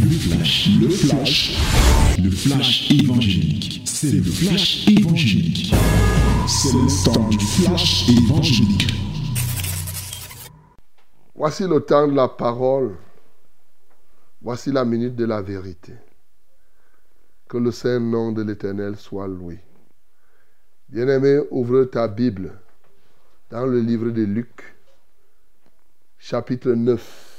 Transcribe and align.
Le 0.00 0.10
flash, 0.10 0.68
le 0.80 0.88
flash, 0.88 1.58
le 2.22 2.30
flash 2.30 2.90
évangélique. 2.90 3.82
C'est 3.86 4.12
le 4.12 4.22
flash 4.22 4.86
évangélique. 4.88 5.72
C'est 6.46 6.72
le 6.72 7.04
temps 7.04 7.28
du 7.28 7.38
flash 7.38 8.08
évangélique. 8.08 8.86
Voici 11.34 11.64
le 11.66 11.80
temps 11.80 12.06
de 12.06 12.14
la 12.14 12.28
parole. 12.28 12.96
Voici 14.42 14.70
la 14.72 14.84
minute 14.84 15.16
de 15.16 15.24
la 15.24 15.42
vérité. 15.42 15.92
Que 17.48 17.58
le 17.58 17.70
saint 17.70 18.00
nom 18.00 18.32
de 18.32 18.42
l'Éternel 18.42 18.96
soit 18.96 19.28
loué. 19.28 19.58
Bien-aimé, 20.88 21.40
ouvre 21.50 21.84
ta 21.84 22.06
Bible 22.06 22.52
dans 23.50 23.66
le 23.66 23.80
livre 23.80 24.10
de 24.10 24.22
Luc, 24.22 24.74
chapitre 26.18 26.72
9. 26.72 27.32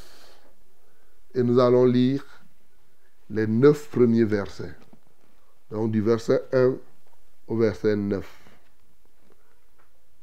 Et 1.36 1.44
nous 1.44 1.60
allons 1.60 1.86
lire 1.86 2.26
les 3.30 3.48
neuf 3.48 3.90
premiers 3.90 4.24
versets. 4.24 4.76
Donc 5.72 5.92
du 5.92 6.02
verset 6.02 6.42
1 6.54 6.78
au 7.48 7.58
verset 7.58 7.96
9. 7.96 8.26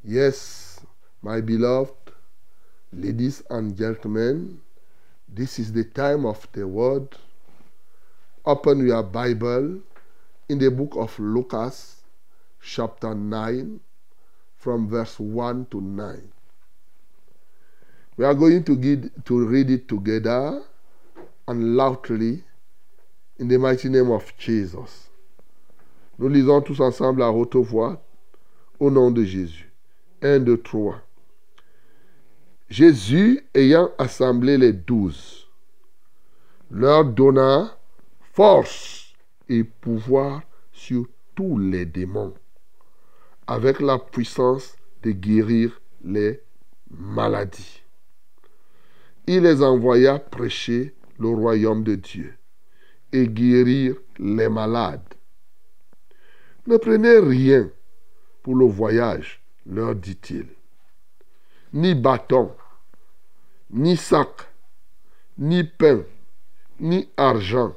Yes, 0.05 0.81
my 1.23 1.41
beloved, 1.41 1.95
ladies 2.93 3.43
and 3.51 3.77
gentlemen, 3.77 4.61
this 5.29 5.59
is 5.59 5.73
the 5.73 5.85
time 5.85 6.25
of 6.27 6.47
the 6.53 6.67
word. 6.67 7.17
Open 8.45 8.87
your 8.87 9.03
Bible 9.03 9.81
in 10.49 10.59
the 10.59 10.71
book 10.71 10.95
of 10.97 11.19
Lucas, 11.19 12.03
chapter 12.61 13.15
9, 13.15 13.81
from 14.57 14.89
verse 14.89 15.19
1 15.19 15.67
to 15.71 15.81
9. 15.81 16.33
We 18.17 18.25
are 18.25 18.35
going 18.35 18.65
to, 18.65 18.77
get, 18.77 19.25
to 19.25 19.47
read 19.47 19.71
it 19.71 19.89
together 19.89 20.63
and 21.49 21.77
loudly 21.77 22.45
in 23.39 23.49
the 23.49 23.59
mighty 23.59 23.89
name 23.89 24.11
of 24.11 24.33
Jesus. 24.39 25.11
Nous 26.19 26.29
lisons 26.29 26.61
tous 26.61 26.81
ensemble 26.81 27.23
à 27.23 27.33
haute 27.33 27.57
voix 27.57 28.01
au 28.79 28.91
nom 28.91 29.11
de 29.11 29.25
Jésus. 29.25 29.73
1, 30.23 30.41
2, 30.41 30.59
3. 30.59 31.01
Jésus, 32.71 33.45
ayant 33.55 33.91
assemblé 33.99 34.57
les 34.57 34.73
douze, 34.73 35.49
leur 36.71 37.05
donna 37.05 37.77
force 38.33 39.13
et 39.49 39.65
pouvoir 39.65 40.43
sur 40.73 41.07
tous 41.35 41.59
les 41.59 41.85
démons, 41.85 42.35
avec 43.47 43.81
la 43.81 43.99
puissance 43.99 44.77
de 45.03 45.11
guérir 45.11 45.81
les 46.05 46.41
maladies. 46.91 47.83
Il 49.27 49.43
les 49.43 49.63
envoya 49.63 50.19
prêcher 50.19 50.95
le 51.19 51.29
royaume 51.29 51.83
de 51.83 51.97
Dieu 51.97 52.35
guérir 53.23 53.97
les 54.19 54.49
malades. 54.49 55.15
Ne 56.67 56.77
prenez 56.77 57.19
rien 57.19 57.71
pour 58.43 58.57
le 58.57 58.67
voyage, 58.67 59.43
leur 59.67 59.95
dit-il, 59.95 60.47
ni 61.73 61.95
bâton, 61.95 62.55
ni 63.71 63.97
sac, 63.97 64.49
ni 65.39 65.65
pain, 65.65 66.03
ni 66.81 67.09
argent, 67.17 67.75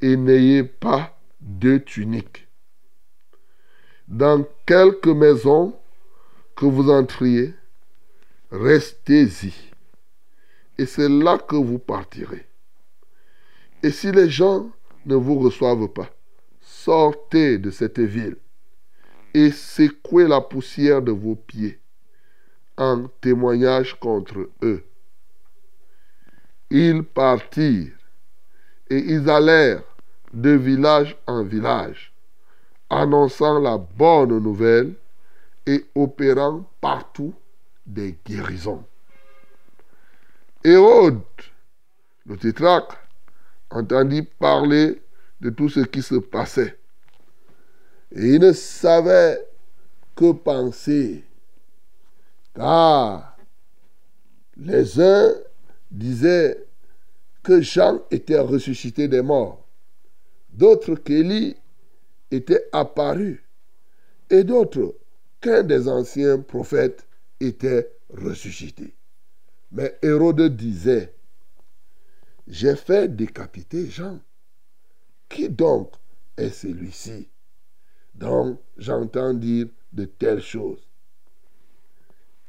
et 0.00 0.16
n'ayez 0.16 0.64
pas 0.64 1.18
de 1.40 1.78
tunique. 1.78 2.48
Dans 4.08 4.44
quelque 4.66 5.10
maison 5.10 5.78
que 6.56 6.66
vous 6.66 6.90
entriez, 6.90 7.54
restez-y, 8.50 9.54
et 10.78 10.86
c'est 10.86 11.08
là 11.08 11.38
que 11.38 11.56
vous 11.56 11.78
partirez. 11.78 12.49
Et 13.82 13.90
si 13.90 14.12
les 14.12 14.28
gens 14.28 14.70
ne 15.06 15.14
vous 15.14 15.38
reçoivent 15.38 15.88
pas, 15.88 16.10
sortez 16.60 17.58
de 17.58 17.70
cette 17.70 18.00
ville 18.00 18.36
et 19.32 19.50
secouez 19.50 20.28
la 20.28 20.40
poussière 20.40 21.00
de 21.00 21.12
vos 21.12 21.34
pieds 21.34 21.80
en 22.76 23.06
témoignage 23.20 23.98
contre 23.98 24.50
eux. 24.62 24.84
Ils 26.70 27.02
partirent 27.02 27.96
et 28.90 28.98
ils 28.98 29.28
allèrent 29.30 29.82
de 30.32 30.50
village 30.50 31.16
en 31.26 31.42
village, 31.42 32.12
annonçant 32.90 33.58
la 33.58 33.78
bonne 33.78 34.38
nouvelle 34.38 34.94
et 35.66 35.84
opérant 35.94 36.64
partout 36.80 37.34
des 37.86 38.16
guérisons. 38.26 38.84
Hérode, 40.62 41.22
le 42.26 42.36
tétrarque, 42.36 42.92
entendit 43.70 44.22
parler 44.22 45.00
de 45.40 45.50
tout 45.50 45.68
ce 45.68 45.80
qui 45.80 46.02
se 46.02 46.16
passait. 46.16 46.76
Et 48.12 48.34
il 48.34 48.40
ne 48.40 48.52
savait 48.52 49.40
que 50.14 50.32
penser. 50.32 51.24
Car 52.54 53.36
les 54.56 55.00
uns 55.00 55.32
disaient 55.90 56.66
que 57.42 57.60
Jean 57.60 58.00
était 58.10 58.38
ressuscité 58.38 59.08
des 59.08 59.22
morts, 59.22 59.66
d'autres 60.52 60.94
qu'Élie 60.96 61.56
était 62.30 62.68
apparu, 62.72 63.44
et 64.28 64.44
d'autres 64.44 64.94
qu'un 65.40 65.62
des 65.62 65.88
anciens 65.88 66.38
prophètes 66.38 67.06
était 67.40 67.90
ressuscité. 68.10 68.94
Mais 69.72 69.96
Hérode 70.02 70.54
disait, 70.54 71.14
j'ai 72.50 72.74
fait 72.74 73.08
décapiter 73.14 73.86
Jean. 73.88 74.20
Qui 75.28 75.48
donc 75.48 75.94
est 76.36 76.50
celui-ci? 76.50 77.30
Dont 78.14 78.60
j'entends 78.76 79.32
dire 79.32 79.68
de 79.92 80.04
telles 80.04 80.42
choses 80.42 80.86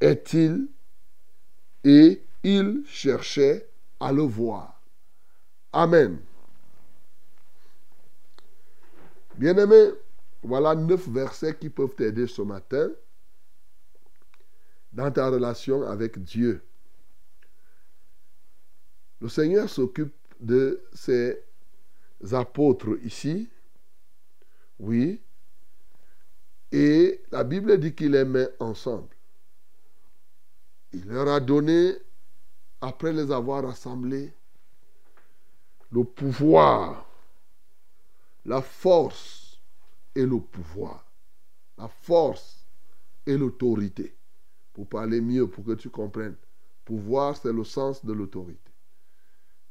Est-il? 0.00 0.68
Et 1.84 2.24
il 2.42 2.82
cherchait 2.86 3.68
à 4.00 4.12
le 4.12 4.22
voir. 4.22 4.80
Amen. 5.72 6.20
Bien-aimés, 9.36 9.90
voilà 10.42 10.74
neuf 10.74 11.08
versets 11.08 11.56
qui 11.56 11.70
peuvent 11.70 11.94
t'aider 11.94 12.26
ce 12.26 12.42
matin 12.42 12.90
dans 14.92 15.10
ta 15.10 15.28
relation 15.28 15.82
avec 15.82 16.22
Dieu. 16.22 16.62
Le 19.22 19.28
Seigneur 19.28 19.70
s'occupe 19.70 20.12
de 20.40 20.82
ses 20.92 21.38
apôtres 22.32 22.98
ici. 23.04 23.48
Oui. 24.80 25.20
Et 26.72 27.22
la 27.30 27.44
Bible 27.44 27.78
dit 27.78 27.94
qu'il 27.94 28.10
les 28.10 28.24
met 28.24 28.48
ensemble. 28.58 29.14
Il 30.92 31.06
leur 31.06 31.28
a 31.28 31.38
donné, 31.38 31.92
après 32.80 33.12
les 33.12 33.30
avoir 33.30 33.62
rassemblés, 33.62 34.34
le 35.92 36.02
pouvoir, 36.02 37.08
la 38.44 38.60
force 38.60 39.60
et 40.16 40.26
le 40.26 40.40
pouvoir. 40.40 41.06
La 41.78 41.86
force 41.86 42.66
et 43.24 43.38
l'autorité. 43.38 44.16
Pour 44.72 44.88
parler 44.88 45.20
mieux, 45.20 45.48
pour 45.48 45.64
que 45.64 45.74
tu 45.74 45.90
comprennes. 45.90 46.36
Pouvoir, 46.84 47.36
c'est 47.36 47.52
le 47.52 47.62
sens 47.62 48.04
de 48.04 48.12
l'autorité. 48.12 48.71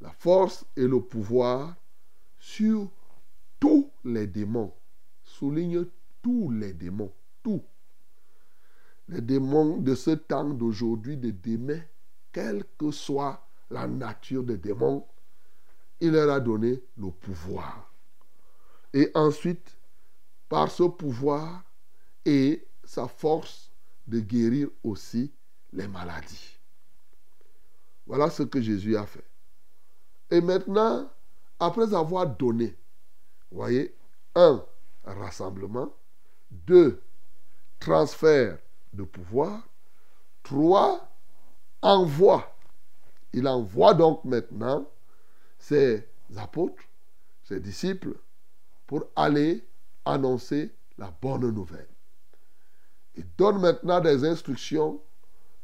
La 0.01 0.12
force 0.12 0.66
et 0.75 0.88
le 0.88 1.00
pouvoir 1.00 1.75
sur 2.39 2.89
tous 3.59 3.91
les 4.03 4.28
démons. 4.28 4.73
Souligne 5.23 5.85
tous 6.22 6.50
les 6.50 6.73
démons. 6.73 7.13
Tous. 7.44 7.62
Les 9.07 9.22
démons 9.22 9.78
de 9.78 9.94
ce 9.95 10.12
temps 10.12 10.50
d'aujourd'hui, 10.50 11.17
de 11.17 11.31
demain, 11.31 11.81
quelle 12.31 12.63
que 12.78 12.91
soit 12.91 13.47
la 13.69 13.88
nature 13.88 14.44
des 14.44 14.57
démons, 14.57 15.06
il 16.00 16.12
leur 16.12 16.31
a 16.31 16.39
donné 16.39 16.81
le 16.97 17.12
pouvoir. 17.12 17.94
Et 18.94 19.12
ensuite, 19.13 19.77
par 20.50 20.69
ce 20.69 20.83
pouvoir 20.83 21.63
et 22.25 22.68
sa 22.83 23.07
force 23.07 23.71
de 24.07 24.19
guérir 24.19 24.68
aussi 24.83 25.31
les 25.71 25.88
maladies. 25.88 26.59
Voilà 28.06 28.30
ce 28.30 28.44
que 28.44 28.62
Jésus 28.62 28.97
a 28.97 29.06
fait. 29.06 29.31
Et 30.31 30.39
maintenant, 30.39 31.10
après 31.60 31.94
avoir 31.94 32.25
donné, 32.25 32.75
voyez, 33.51 33.94
un, 34.33 34.63
rassemblement, 35.04 35.94
deux, 36.50 37.04
transfert 37.80 38.57
de 38.94 39.04
pouvoir, 39.04 39.62
trois, 40.42 41.10
envoi. 41.81 42.56
Il 43.33 43.48
envoie 43.48 43.94
donc 43.94 44.24
maintenant 44.24 44.89
ses 45.60 46.07
apôtres, 46.38 46.83
ses 47.44 47.60
disciples, 47.60 48.18
pour 48.88 49.04
aller 49.16 49.68
annoncer 50.06 50.74
la 50.98 51.12
bonne 51.22 51.50
nouvelle. 51.51 51.88
Il 53.16 53.25
donne 53.38 53.60
maintenant 53.60 54.00
des 54.00 54.24
instructions 54.24 55.01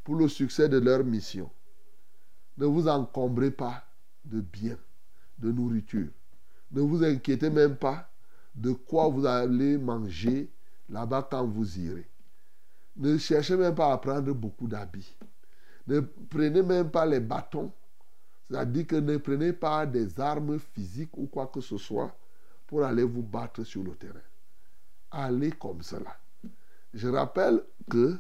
pour 0.04 0.16
le 0.16 0.28
succès 0.28 0.68
de 0.68 0.78
leur 0.78 1.04
mission. 1.04 1.50
Ne 2.58 2.66
vous 2.66 2.88
encombrez 2.88 3.52
pas 3.52 3.87
de 4.28 4.42
bien 4.42 4.78
de 5.40 5.52
nourriture. 5.52 6.10
Ne 6.72 6.82
vous 6.82 7.04
inquiétez 7.04 7.50
même 7.50 7.76
pas 7.76 8.10
de 8.56 8.72
quoi 8.72 9.08
vous 9.08 9.26
allez 9.26 9.78
manger 9.78 10.52
là-bas 10.90 11.28
quand 11.30 11.46
vous 11.46 11.80
irez. 11.80 12.10
Ne 12.96 13.18
cherchez 13.18 13.56
même 13.56 13.76
pas 13.76 13.94
à 13.94 13.98
prendre 13.98 14.34
beaucoup 14.34 14.68
d'habits. 14.68 15.16
Ne 15.86 16.00
prenez 16.00 16.64
même 16.64 16.90
pas 16.90 17.06
les 17.06 17.20
bâtons. 17.20 17.72
C'est-à-dire 18.44 18.88
que 18.88 18.96
ne 18.96 19.18
prenez 19.18 19.54
pas 19.54 19.86
des 19.86 20.20
armes 20.20 20.58
physiques 20.60 21.16
ou 21.18 21.28
quoi 21.28 21.48
que 21.48 21.62
ce 21.62 21.78
soit 21.78 22.16
pour 22.66 22.84
aller 22.84 23.04
vous 23.04 23.22
battre 23.22 23.64
sur 23.64 23.84
le 23.84 23.96
terrain. 23.96 24.20
Allez 25.12 25.52
comme 25.52 25.82
cela. 25.82 26.18
Je 26.94 27.08
rappelle 27.08 27.62
que, 27.90 28.18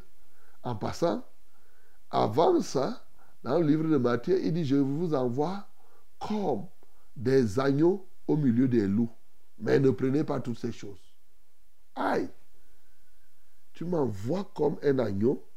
en 0.63 0.75
passant, 0.75 1.25
avant 2.11 2.61
ça, 2.61 3.05
dans 3.43 3.59
le 3.59 3.65
livre 3.65 3.87
de 3.89 3.97
Matthieu, 3.97 4.39
il 4.43 4.53
dit, 4.53 4.65
je 4.65 4.75
vous 4.75 5.13
envoie 5.13 5.66
comme 6.19 6.67
des 7.15 7.59
agneaux 7.59 8.07
au 8.27 8.37
milieu 8.37 8.67
des 8.67 8.87
loups. 8.87 9.11
Mais 9.59 9.79
ne 9.79 9.89
prenez 9.89 10.23
pas 10.23 10.39
toutes 10.39 10.59
ces 10.59 10.71
choses. 10.71 11.01
Aïe, 11.95 12.29
tu 13.73 13.85
m'envoies 13.85 14.49
comme 14.55 14.77
un 14.83 14.99
agneau 14.99 15.47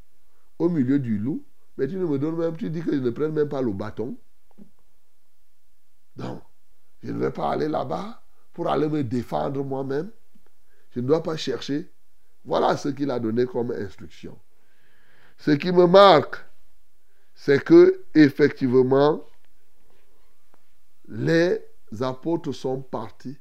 au 0.58 0.68
milieu 0.68 0.98
du 0.98 1.18
loup, 1.18 1.44
mais 1.76 1.86
tu 1.86 1.96
ne 1.96 2.06
me 2.06 2.18
donnes 2.18 2.36
même, 2.36 2.56
tu 2.56 2.70
dis 2.70 2.82
que 2.82 2.92
je 2.92 2.98
ne 3.00 3.10
prenne 3.10 3.32
même 3.32 3.48
pas 3.48 3.62
le 3.62 3.72
bâton. 3.72 4.16
Non, 6.16 6.42
je 7.02 7.12
ne 7.12 7.18
vais 7.18 7.30
pas 7.30 7.52
aller 7.52 7.68
là-bas 7.68 8.22
pour 8.52 8.68
aller 8.68 8.88
me 8.88 9.02
défendre 9.04 9.64
moi-même. 9.64 10.10
Je 10.90 11.00
ne 11.00 11.06
dois 11.06 11.22
pas 11.22 11.36
chercher. 11.36 11.90
Voilà 12.44 12.76
ce 12.76 12.88
qu'il 12.88 13.10
a 13.10 13.20
donné 13.20 13.46
comme 13.46 13.70
instruction. 13.70 14.38
Ce 15.38 15.52
qui 15.52 15.72
me 15.72 15.86
marque, 15.86 16.36
c'est 17.34 17.62
que 17.64 18.04
effectivement, 18.14 19.24
les 21.10 21.60
apôtres 22.00 22.52
sont 22.52 22.80
partis 22.80 23.36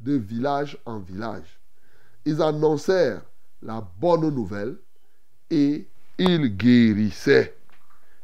de 0.00 0.14
village 0.14 0.78
en 0.86 0.98
village. 0.98 1.60
Ils 2.24 2.40
annoncèrent 2.40 3.22
la 3.62 3.86
bonne 4.00 4.34
nouvelle 4.34 4.76
et 5.50 5.86
ils 6.18 6.56
guérissaient. 6.56 7.54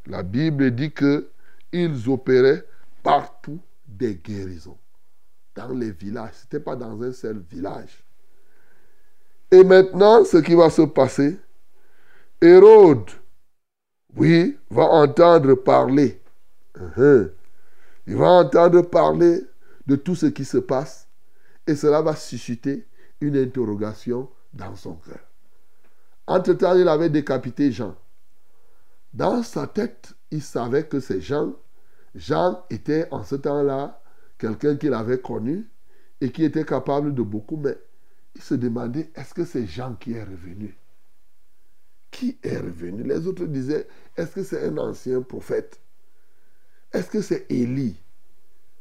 La 0.06 0.22
Bible 0.22 0.70
dit 0.70 0.93
que 0.93 1.28
ils 1.72 2.08
opéraient 2.08 2.64
partout 3.02 3.60
des 3.87 4.14
guérisons. 4.14 4.78
Dans 5.54 5.69
les 5.69 5.90
villages. 5.90 6.34
Ce 6.34 6.44
n'était 6.44 6.60
pas 6.60 6.76
dans 6.76 7.00
un 7.02 7.12
seul 7.12 7.38
village. 7.38 8.02
Et 9.50 9.64
maintenant, 9.64 10.25
ce 10.25 10.38
qui 10.38 10.54
va 10.54 10.70
se 10.70 10.82
passer, 10.82 11.38
Hérode, 12.40 13.10
oui, 14.16 14.58
va 14.70 14.84
entendre 14.84 15.54
parler. 15.54 16.20
Uh-huh. 16.78 17.31
Il 18.06 18.17
va 18.17 18.29
entendre 18.29 18.82
parler 18.82 19.41
de 19.87 19.97
tout 19.97 20.14
ce 20.14 20.26
qui 20.26 20.44
se 20.44 20.58
passe 20.58 21.08
et 21.67 21.75
cela 21.75 22.03
va 22.03 22.14
susciter 22.14 22.87
une 23.20 23.37
interrogation 23.37 24.31
dans 24.53 24.76
son 24.76 24.94
cœur. 24.94 25.20
Entre-temps, 26.26 26.76
il 26.76 26.88
avait 26.88 27.11
décapité 27.11 27.73
Jean. 27.73 27.97
Dans 29.12 29.43
sa 29.43 29.67
tête, 29.67 30.14
il 30.31 30.43
savait 30.43 30.87
que 30.87 31.00
c'est 31.00 31.20
Jean. 31.20 31.55
Jean 32.14 32.64
était 32.70 33.08
en 33.11 33.25
ce 33.25 33.37
temps-là 33.37 34.03
quelqu'un 34.38 34.76
qu'il 34.76 34.94
avait 34.94 35.20
connu 35.20 35.69
et 36.20 36.31
qui 36.31 36.44
était 36.44 36.64
capable 36.64 37.14
de 37.14 37.23
beaucoup, 37.23 37.56
mais 37.56 37.76
il 38.35 38.43
se 38.43 38.55
demandait, 38.55 39.11
est-ce 39.14 39.35
que 39.35 39.44
c'est 39.44 39.67
Jean 39.67 39.94
qui 39.94 40.12
est 40.12 40.25
revenu? 40.25 40.76
Qui 42.11 42.38
est 42.43 42.59
revenu? 42.59 43.02
Les 43.02 43.26
autres 43.26 43.47
disaient, 43.47 43.88
est-ce 44.17 44.32
que 44.32 44.43
c'est 44.43 44.64
un 44.67 44.79
ancien 44.79 45.23
prophète? 45.23 45.81
Est-ce 46.93 47.11
que 47.11 47.21
c'est 47.21 47.47
Élie? 47.50 47.97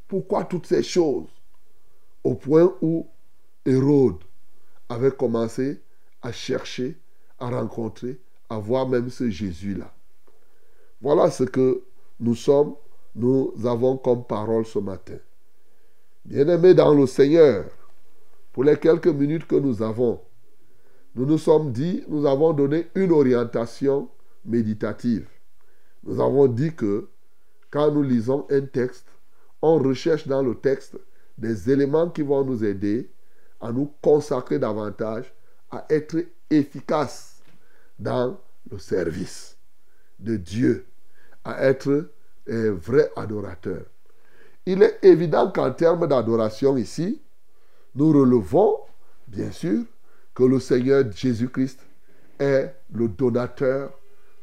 Pourquoi 0.07 0.43
toutes 0.45 0.67
ces 0.67 0.83
choses? 0.83 1.29
Au 2.23 2.35
point 2.35 2.73
où 2.81 3.07
Hérode 3.65 4.23
avait 4.89 5.11
commencé 5.11 5.81
à 6.21 6.31
chercher, 6.31 6.97
à 7.39 7.49
rencontrer, 7.49 8.19
à 8.49 8.57
voir 8.57 8.87
même 8.87 9.09
ce 9.09 9.29
Jésus-là. 9.29 9.91
Voilà 11.01 11.29
ce 11.29 11.43
que 11.43 11.83
nous 12.19 12.35
sommes, 12.35 12.75
nous 13.15 13.53
avons 13.65 13.97
comme 13.97 14.25
parole 14.25 14.65
ce 14.65 14.79
matin. 14.79 15.17
Bien-aimés 16.25 16.73
dans 16.73 16.93
le 16.93 17.05
Seigneur, 17.05 17.65
pour 18.53 18.63
les 18.63 18.77
quelques 18.77 19.07
minutes 19.07 19.47
que 19.47 19.55
nous 19.55 19.81
avons, 19.81 20.21
nous 21.15 21.25
nous 21.25 21.37
sommes 21.37 21.71
dit, 21.71 22.03
nous 22.07 22.25
avons 22.25 22.53
donné 22.53 22.87
une 22.95 23.11
orientation 23.11 24.09
méditative. 24.43 25.27
Nous 26.03 26.19
avons 26.19 26.47
dit 26.47 26.73
que 26.73 27.09
quand 27.71 27.91
nous 27.91 28.03
lisons 28.03 28.47
un 28.49 28.61
texte, 28.61 29.07
on 29.61 29.77
recherche 29.79 30.27
dans 30.27 30.43
le 30.43 30.55
texte 30.55 30.95
des 31.37 31.69
éléments 31.71 32.09
qui 32.09 32.21
vont 32.21 32.43
nous 32.43 32.63
aider 32.63 33.09
à 33.59 33.71
nous 33.71 33.91
consacrer 34.01 34.59
davantage, 34.59 35.33
à 35.71 35.85
être 35.89 36.17
efficaces 36.49 37.41
dans 37.97 38.39
le 38.69 38.77
service 38.77 39.57
de 40.19 40.37
Dieu, 40.37 40.85
à 41.43 41.63
être 41.63 42.09
un 42.49 42.71
vrai 42.71 43.11
adorateur. 43.15 43.83
Il 44.65 44.81
est 44.81 44.99
évident 45.03 45.51
qu'en 45.51 45.71
termes 45.71 46.07
d'adoration 46.07 46.77
ici, 46.77 47.21
nous 47.95 48.11
relevons, 48.11 48.77
bien 49.27 49.51
sûr, 49.51 49.83
que 50.33 50.43
le 50.43 50.59
Seigneur 50.59 51.09
Jésus-Christ 51.11 51.79
est 52.39 52.75
le 52.93 53.07
donateur 53.07 53.91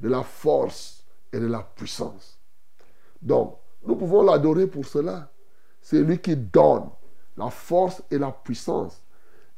de 0.01 0.09
la 0.09 0.23
force 0.23 1.05
et 1.33 1.39
de 1.39 1.47
la 1.47 1.61
puissance. 1.61 2.39
Donc, 3.23 3.57
nous 3.87 3.97
pouvons 3.97 4.23
l'adorer 4.23 4.67
pour 4.67 4.85
cela. 4.85 5.31
C'est 5.81 6.01
lui 6.03 6.19
qui 6.19 6.37
donne 6.37 6.89
la 7.37 7.51
force 7.51 8.03
et 8.11 8.19
la 8.19 8.31
puissance. 8.31 9.01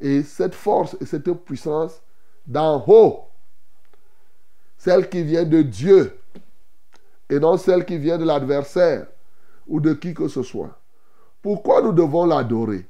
Et 0.00 0.22
cette 0.22 0.55
force 0.55 0.96
et 1.00 1.06
cette 1.06 1.31
puissance 1.32 2.02
d'en 2.46 2.84
haut, 2.87 3.25
celle 4.76 5.08
qui 5.08 5.22
vient 5.22 5.44
de 5.44 5.62
Dieu 5.62 6.19
et 7.31 7.38
non 7.40 7.56
celle 7.56 7.87
qui 7.87 7.96
vient 7.96 8.19
de 8.19 8.25
l'adversaire 8.25 9.06
ou 9.67 9.81
de 9.81 9.94
qui 9.94 10.12
que 10.12 10.28
ce 10.28 10.43
soit. 10.43 10.78
Pourquoi 11.40 11.81
nous 11.81 11.93
devons 11.93 12.26
l'adorer? 12.26 12.87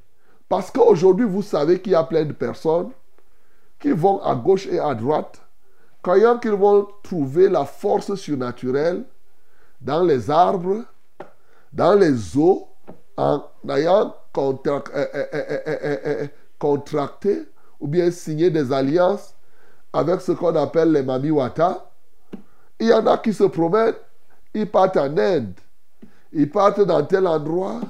Parce 0.49 0.71
qu'aujourd'hui, 0.71 1.27
vous 1.27 1.43
savez 1.43 1.81
qu'il 1.81 1.93
y 1.93 1.97
a 1.97 2.05
plein 2.05 2.25
de 2.25 2.33
personnes 2.33 2.91
qui 3.79 3.91
vont 3.91 4.21
à 4.23 4.35
gauche 4.35 4.67
et 4.67 4.79
à 4.79 4.95
droite, 4.95 5.41
croyant 6.03 6.39
qu'ils 6.39 6.53
vont 6.53 6.89
trouver 7.03 7.49
la 7.49 7.65
force 7.65 8.15
surnaturelle 8.15 9.05
dans 9.85 10.03
les 10.03 10.31
arbres, 10.31 10.83
dans 11.73 11.95
les 11.95 12.37
eaux, 12.37 12.69
en 13.17 13.45
ayant 13.69 14.17
contracté 16.59 17.43
ou 17.79 17.87
bien 17.87 18.11
signé 18.11 18.51
des 18.51 18.73
alliances 18.73 19.35
avec 19.93 20.21
ce 20.23 20.33
qu'on 20.33 20.57
appelle 20.57 20.91
les 20.91 21.03
mamiwata. 21.03 21.89
Il 22.81 22.89
y 22.89 22.93
en 22.93 23.07
a 23.07 23.19
qui 23.19 23.33
se 23.33 23.45
promènent, 23.45 23.95
ils 24.53 24.69
partent 24.69 24.97
en 24.97 25.17
Inde, 25.17 25.55
ils 26.33 26.51
partent 26.51 26.81
dans 26.81 27.05
tel 27.05 27.27
endroit. 27.27 27.81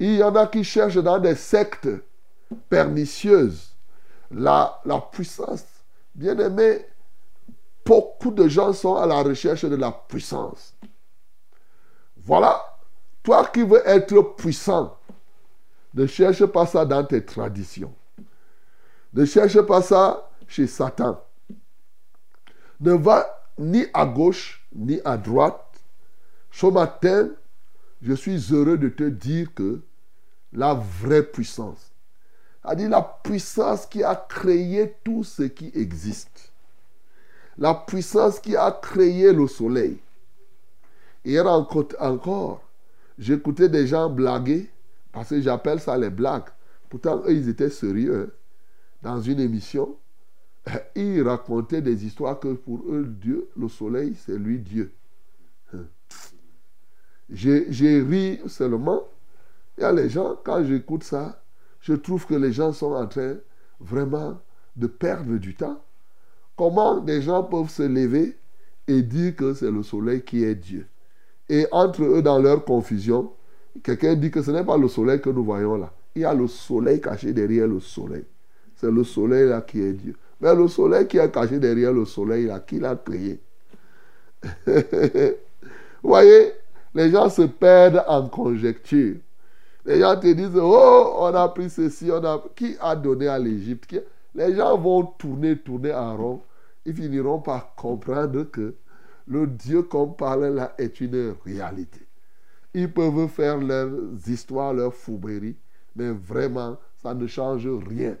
Il 0.00 0.16
y 0.16 0.22
en 0.22 0.34
a 0.34 0.46
qui 0.46 0.64
cherchent 0.64 0.96
dans 0.96 1.18
des 1.18 1.34
sectes 1.34 1.88
pernicieuses 2.68 3.76
la, 4.30 4.80
la 4.84 5.00
puissance. 5.00 5.64
Bien 6.14 6.38
aimé, 6.38 6.86
beaucoup 7.84 8.30
de 8.30 8.48
gens 8.48 8.72
sont 8.72 8.96
à 8.96 9.06
la 9.06 9.22
recherche 9.22 9.64
de 9.64 9.76
la 9.76 9.92
puissance. 9.92 10.74
Voilà, 12.28 12.62
toi 13.22 13.46
qui 13.46 13.62
veux 13.62 13.80
être 13.88 14.20
puissant, 14.36 14.98
ne 15.94 16.04
cherche 16.06 16.44
pas 16.44 16.66
ça 16.66 16.84
dans 16.84 17.02
tes 17.02 17.24
traditions. 17.24 17.94
Ne 19.14 19.24
cherche 19.24 19.58
pas 19.62 19.80
ça 19.80 20.28
chez 20.46 20.66
Satan. 20.66 21.24
Ne 22.80 22.92
va 22.92 23.26
ni 23.56 23.86
à 23.94 24.04
gauche 24.04 24.62
ni 24.74 25.00
à 25.06 25.16
droite. 25.16 25.80
Ce 26.52 26.66
matin, 26.66 27.30
je 28.02 28.12
suis 28.12 28.52
heureux 28.52 28.76
de 28.76 28.90
te 28.90 29.04
dire 29.04 29.54
que 29.54 29.80
la 30.52 30.74
vraie 30.74 31.22
puissance, 31.22 31.92
c'est-à-dire 32.62 32.90
la 32.90 33.20
puissance 33.24 33.86
qui 33.86 34.04
a 34.04 34.14
créé 34.14 34.94
tout 35.02 35.24
ce 35.24 35.44
qui 35.44 35.72
existe, 35.74 36.52
la 37.56 37.72
puissance 37.72 38.38
qui 38.38 38.54
a 38.54 38.70
créé 38.70 39.32
le 39.32 39.46
soleil. 39.46 39.98
Hier 41.28 41.46
encore, 41.46 42.62
j'écoutais 43.18 43.68
des 43.68 43.86
gens 43.86 44.08
blaguer, 44.08 44.70
parce 45.12 45.28
que 45.28 45.42
j'appelle 45.42 45.78
ça 45.78 45.98
les 45.98 46.08
blagues. 46.08 46.48
Pourtant, 46.88 47.22
eux, 47.26 47.34
ils 47.34 47.50
étaient 47.50 47.68
sérieux. 47.68 48.30
Hein. 48.30 48.32
Dans 49.02 49.20
une 49.20 49.38
émission, 49.38 49.98
ils 50.96 51.20
racontaient 51.20 51.82
des 51.82 52.06
histoires 52.06 52.40
que 52.40 52.54
pour 52.54 52.82
eux, 52.88 53.04
Dieu, 53.06 53.46
le 53.58 53.68
soleil, 53.68 54.16
c'est 54.24 54.38
lui 54.38 54.58
Dieu. 54.58 54.90
J'ai 57.28 58.00
ri 58.00 58.40
seulement. 58.46 59.02
Il 59.76 59.82
y 59.82 59.84
a 59.84 59.92
les 59.92 60.08
gens, 60.08 60.34
quand 60.42 60.64
j'écoute 60.64 61.04
ça, 61.04 61.42
je 61.82 61.92
trouve 61.92 62.24
que 62.24 62.36
les 62.36 62.54
gens 62.54 62.72
sont 62.72 62.92
en 62.92 63.06
train 63.06 63.36
vraiment 63.80 64.40
de 64.76 64.86
perdre 64.86 65.36
du 65.36 65.54
temps. 65.54 65.84
Comment 66.56 67.00
des 67.00 67.20
gens 67.20 67.44
peuvent 67.44 67.68
se 67.68 67.82
lever 67.82 68.38
et 68.86 69.02
dire 69.02 69.36
que 69.36 69.52
c'est 69.52 69.70
le 69.70 69.82
soleil 69.82 70.22
qui 70.22 70.42
est 70.42 70.54
Dieu? 70.54 70.88
Et 71.48 71.66
entre 71.72 72.02
eux, 72.02 72.22
dans 72.22 72.38
leur 72.38 72.64
confusion, 72.64 73.32
Quelqu'un 73.82 74.14
dit 74.14 74.30
que 74.30 74.42
ce 74.42 74.50
n'est 74.50 74.64
pas 74.64 74.76
le 74.76 74.88
soleil 74.88 75.20
que 75.20 75.30
nous 75.30 75.44
voyons 75.44 75.76
là. 75.76 75.92
Il 76.14 76.22
y 76.22 76.24
a 76.24 76.34
le 76.34 76.48
soleil 76.48 77.00
caché 77.00 77.32
derrière 77.32 77.66
le 77.66 77.80
soleil. 77.80 78.24
C'est 78.76 78.90
le 78.90 79.04
soleil 79.04 79.48
là 79.48 79.60
qui 79.60 79.80
est 79.80 79.92
Dieu. 79.92 80.16
Mais 80.40 80.54
le 80.54 80.68
soleil 80.68 81.06
qui 81.06 81.18
est 81.18 81.30
caché 81.30 81.58
derrière 81.58 81.92
le 81.92 82.04
soleil 82.04 82.46
là, 82.46 82.60
qui 82.60 82.78
l'a 82.78 82.96
créé? 82.96 83.40
Vous 86.02 86.10
voyez, 86.10 86.52
les 86.94 87.10
gens 87.10 87.28
se 87.28 87.42
perdent 87.42 88.04
en 88.06 88.28
conjecture. 88.28 89.16
Les 89.84 90.00
gens 90.00 90.16
te 90.18 90.32
disent, 90.32 90.56
oh, 90.56 91.14
on 91.18 91.34
a 91.34 91.48
pris 91.48 91.70
ceci, 91.70 92.10
on 92.10 92.24
a... 92.24 92.42
Qui 92.54 92.76
a 92.80 92.94
donné 92.94 93.26
à 93.28 93.38
l'Égypte 93.38 93.96
Les 94.34 94.54
gens 94.54 94.76
vont 94.76 95.04
tourner, 95.04 95.56
tourner 95.56 95.92
en 95.92 96.16
rond. 96.16 96.40
Ils 96.84 96.94
finiront 96.94 97.40
par 97.40 97.74
comprendre 97.74 98.44
que 98.44 98.74
le 99.28 99.46
Dieu 99.46 99.82
qu'on 99.82 100.08
parle 100.08 100.46
là 100.54 100.74
est 100.78 101.00
une 101.00 101.34
réalité. 101.44 102.00
Ils 102.74 102.92
peuvent 102.92 103.28
faire 103.28 103.58
leurs 103.58 103.92
histoires, 104.26 104.72
leurs 104.72 104.94
fourberies, 104.94 105.56
mais 105.94 106.10
vraiment, 106.10 106.78
ça 106.96 107.14
ne 107.14 107.26
change 107.26 107.66
rien. 107.66 108.16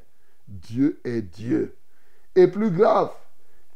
Dieu 0.46 1.00
est 1.04 1.22
Dieu. 1.22 1.74
Et 2.34 2.46
plus 2.46 2.70
grave, 2.70 3.10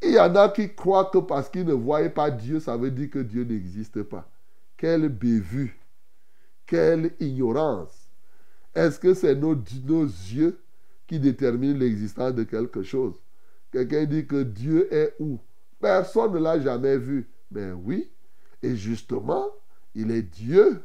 il 0.03 0.13
y 0.13 0.21
en 0.21 0.35
a 0.35 0.49
qui 0.49 0.75
croient 0.75 1.11
que 1.13 1.19
parce 1.19 1.49
qu'ils 1.49 1.67
ne 1.67 1.73
voient 1.73 2.07
pas 2.11 2.31
Dieu, 2.31 2.61
ça 2.61 2.77
veut 2.77 2.91
dire 2.91 3.11
que 3.11 3.21
Dieu 3.21 3.45
n'existe 3.45 4.03
pas. 4.03 4.29
Quelle 4.77 5.09
bévue, 5.09 5.79
quelle 6.67 7.13
ignorance. 7.21 8.11
Est-ce 8.75 8.99
que 8.99 9.15
c'est 9.15 9.35
nos, 9.35 9.55
nos 9.85 10.05
yeux 10.05 10.59
qui 11.07 11.19
déterminent 11.21 11.79
l'existence 11.79 12.35
de 12.35 12.43
quelque 12.43 12.83
chose? 12.83 13.15
Quelqu'un 13.71 14.05
dit 14.05 14.27
que 14.27 14.43
Dieu 14.43 14.93
est 14.93 15.15
où? 15.19 15.39
Personne 15.83 16.33
ne 16.35 16.39
l'a 16.39 16.61
jamais 16.61 16.97
vu. 16.97 17.29
Mais 17.51 17.73
oui, 17.73 18.09
et 18.63 18.77
justement, 18.77 19.47
il 19.97 20.13
est 20.13 20.23
Dieu. 20.23 20.81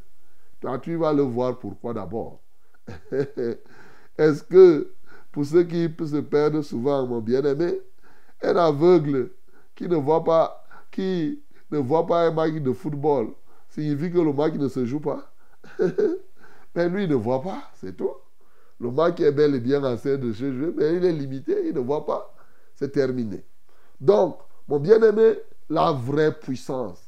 Toi, 0.59 0.79
tu 0.79 0.95
vas 0.95 1.13
le 1.13 1.21
voir 1.21 1.59
pourquoi 1.59 1.93
d'abord? 1.93 2.41
Est-ce 4.17 4.41
que, 4.43 4.91
pour 5.31 5.45
ceux 5.45 5.63
qui 5.63 5.87
se 5.99 6.17
perdre 6.17 6.63
souvent, 6.63 7.05
mon 7.05 7.21
bien-aimé, 7.21 7.79
un 8.41 8.55
aveugle 8.55 9.29
qui 9.75 9.87
ne 9.87 9.95
voit 9.95 10.23
pas, 10.23 10.65
qui 10.91 11.43
ne 11.69 11.77
voit 11.77 12.07
pas 12.07 12.25
un 12.27 12.31
match 12.31 12.53
de 12.53 12.73
football, 12.73 13.29
signifie 13.69 14.11
que 14.11 14.17
le 14.17 14.33
match 14.33 14.55
ne 14.55 14.67
se 14.67 14.83
joue 14.83 14.99
pas? 14.99 15.31
mais 16.75 16.89
lui, 16.89 17.03
il 17.03 17.09
ne 17.09 17.15
voit 17.15 17.43
pas, 17.43 17.69
c'est 17.75 17.95
tout. 17.95 18.15
Le 18.79 18.89
match 18.89 19.19
est 19.19 19.31
bel 19.31 19.53
et 19.53 19.59
bien 19.59 19.83
en 19.83 19.93
de 19.93 20.33
se 20.33 20.53
jouer, 20.53 20.73
mais 20.75 20.95
il 20.95 21.05
est 21.05 21.13
limité, 21.13 21.67
il 21.67 21.75
ne 21.75 21.81
voit 21.81 22.05
pas. 22.05 22.33
C'est 22.73 22.91
terminé. 22.91 23.43
Donc, 23.99 24.37
mon 24.67 24.79
bien-aimé, 24.79 25.39
la 25.69 25.91
vraie 25.91 26.37
puissance, 26.37 26.99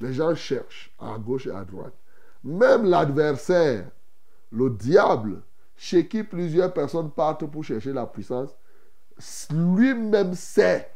les 0.00 0.12
gens 0.12 0.34
cherchent 0.34 0.92
à 0.98 1.16
gauche 1.18 1.46
et 1.46 1.50
à 1.50 1.64
droite. 1.64 1.94
Même 2.44 2.84
l'adversaire, 2.84 3.90
le 4.50 4.70
diable, 4.70 5.42
chez 5.76 6.06
qui 6.06 6.22
plusieurs 6.22 6.72
personnes 6.72 7.10
partent 7.10 7.46
pour 7.46 7.64
chercher 7.64 7.92
la 7.92 8.06
puissance, 8.06 8.50
lui-même 9.50 10.34
sait 10.34 10.90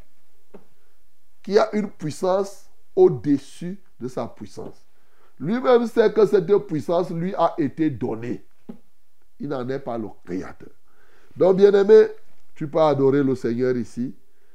qu'il 1.42 1.54
y 1.54 1.58
a 1.58 1.74
une 1.74 1.90
puissance 1.90 2.66
au-dessus 2.94 3.80
de 4.00 4.08
sa 4.08 4.26
puissance. 4.26 4.84
Lui-même 5.38 5.86
sait 5.86 6.12
que 6.12 6.24
cette 6.26 6.56
puissance 6.66 7.10
lui 7.10 7.34
a 7.34 7.54
été 7.58 7.90
donnée. 7.90 8.44
Il 9.40 9.48
n'en 9.48 9.68
est 9.68 9.80
pas 9.80 9.98
le 9.98 10.08
créateur. 10.24 10.70
Donc, 11.36 11.56
bien-aimé, 11.56 12.08
tu 12.54 12.68
peux 12.68 12.80
adorer 12.80 13.24
le 13.24 13.34
Seigneur 13.34 13.76
ici 13.76 14.14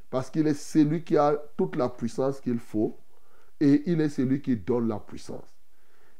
parce 0.09 0.29
qu'il 0.29 0.47
est 0.47 0.53
celui 0.53 1.03
qui 1.03 1.17
a 1.17 1.35
toute 1.57 1.75
la 1.75 1.89
puissance 1.89 2.39
qu'il 2.39 2.59
faut 2.59 2.97
et 3.59 3.83
il 3.85 3.99
est 4.01 4.09
celui 4.09 4.41
qui 4.41 4.55
donne 4.55 4.87
la 4.87 4.99
puissance. 4.99 5.47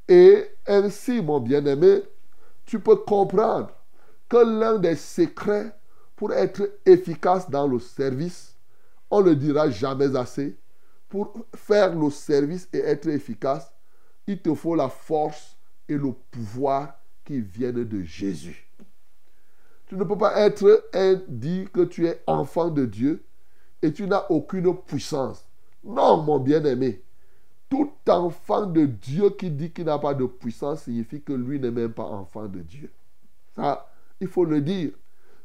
Et 0.08 0.46
ainsi, 0.65 1.22
mon 1.22 1.39
bien-aimé, 1.39 2.01
tu 2.65 2.79
peux 2.79 2.96
comprendre 2.96 3.72
que 4.29 4.38
l'un 4.38 4.77
des 4.77 4.96
secrets 4.96 5.74
pour 6.15 6.34
être 6.34 6.79
efficace 6.86 7.50
dans 7.50 7.67
le 7.67 7.79
service, 7.79 8.58
on 9.10 9.22
ne 9.22 9.29
le 9.29 9.36
dira 9.36 9.70
jamais 9.70 10.15
assez, 10.15 10.58
pour 11.08 11.34
faire 11.56 11.96
le 11.96 12.10
service 12.10 12.67
et 12.74 12.79
être 12.79 13.08
efficace, 13.08 13.72
il 14.25 14.41
te 14.41 14.53
faut 14.53 14.75
la 14.75 14.89
force 14.89 15.58
et 15.88 15.96
le 15.96 16.12
pouvoir 16.32 17.00
qui 17.24 17.39
viennent 17.39 17.86
de 17.86 18.01
Jésus. 18.03 18.70
Tu 19.86 19.96
ne 19.96 20.03
peux 20.03 20.17
pas 20.17 20.38
être 20.46 20.89
un 20.94 21.22
dit 21.29 21.65
que 21.72 21.82
tu 21.82 22.08
es 22.08 22.22
enfant 22.27 22.70
de 22.70 22.86
Dieu 22.86 23.24
et 23.81 23.93
tu 23.93 24.07
n'as 24.07 24.25
aucune 24.29 24.75
puissance. 24.75 25.46
Non, 25.84 26.22
mon 26.22 26.39
bien-aimé. 26.39 27.01
Tout 27.69 27.91
enfant 28.07 28.65
de 28.65 28.86
Dieu 28.86 29.29
qui 29.31 29.51
dit 29.51 29.72
qu'il 29.72 29.86
n'a 29.86 30.00
pas 30.00 30.13
de 30.13 30.25
puissance 30.25 30.84
signifie 30.84 31.22
que 31.22 31.34
lui 31.34 31.60
n'est 31.60 31.72
même 31.72 31.91
pas 31.91 32.05
enfant 32.05 32.48
de 32.48 32.60
Dieu. 32.60 32.91
Ça, 33.55 33.89
il 34.19 34.27
faut 34.27 34.46
le 34.46 34.62
dire. 34.62 34.91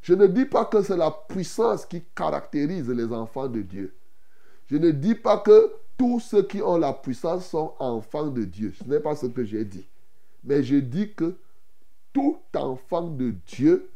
Je 0.01 0.13
ne 0.13 0.27
dis 0.27 0.45
pas 0.45 0.65
que 0.65 0.81
c'est 0.81 0.97
la 0.97 1.11
puissance 1.11 1.85
qui 1.85 2.03
caractérise 2.15 2.89
les 2.89 3.11
enfants 3.13 3.47
de 3.47 3.61
Dieu. 3.61 3.93
Je 4.67 4.77
ne 4.77 4.91
dis 4.91 5.15
pas 5.15 5.37
que 5.37 5.73
tous 5.97 6.19
ceux 6.19 6.43
qui 6.43 6.61
ont 6.61 6.77
la 6.77 6.93
puissance 6.93 7.47
sont 7.47 7.73
enfants 7.79 8.27
de 8.27 8.43
Dieu. 8.43 8.73
Ce 8.77 8.83
n'est 8.85 8.99
pas 8.99 9.15
ce 9.15 9.27
que 9.27 9.43
j'ai 9.43 9.65
dit. 9.65 9.87
Mais 10.43 10.63
je 10.63 10.77
dis 10.77 11.13
que 11.13 11.37
tout 12.11 12.37
enfant 12.55 13.03
de 13.03 13.31
Dieu 13.47 13.89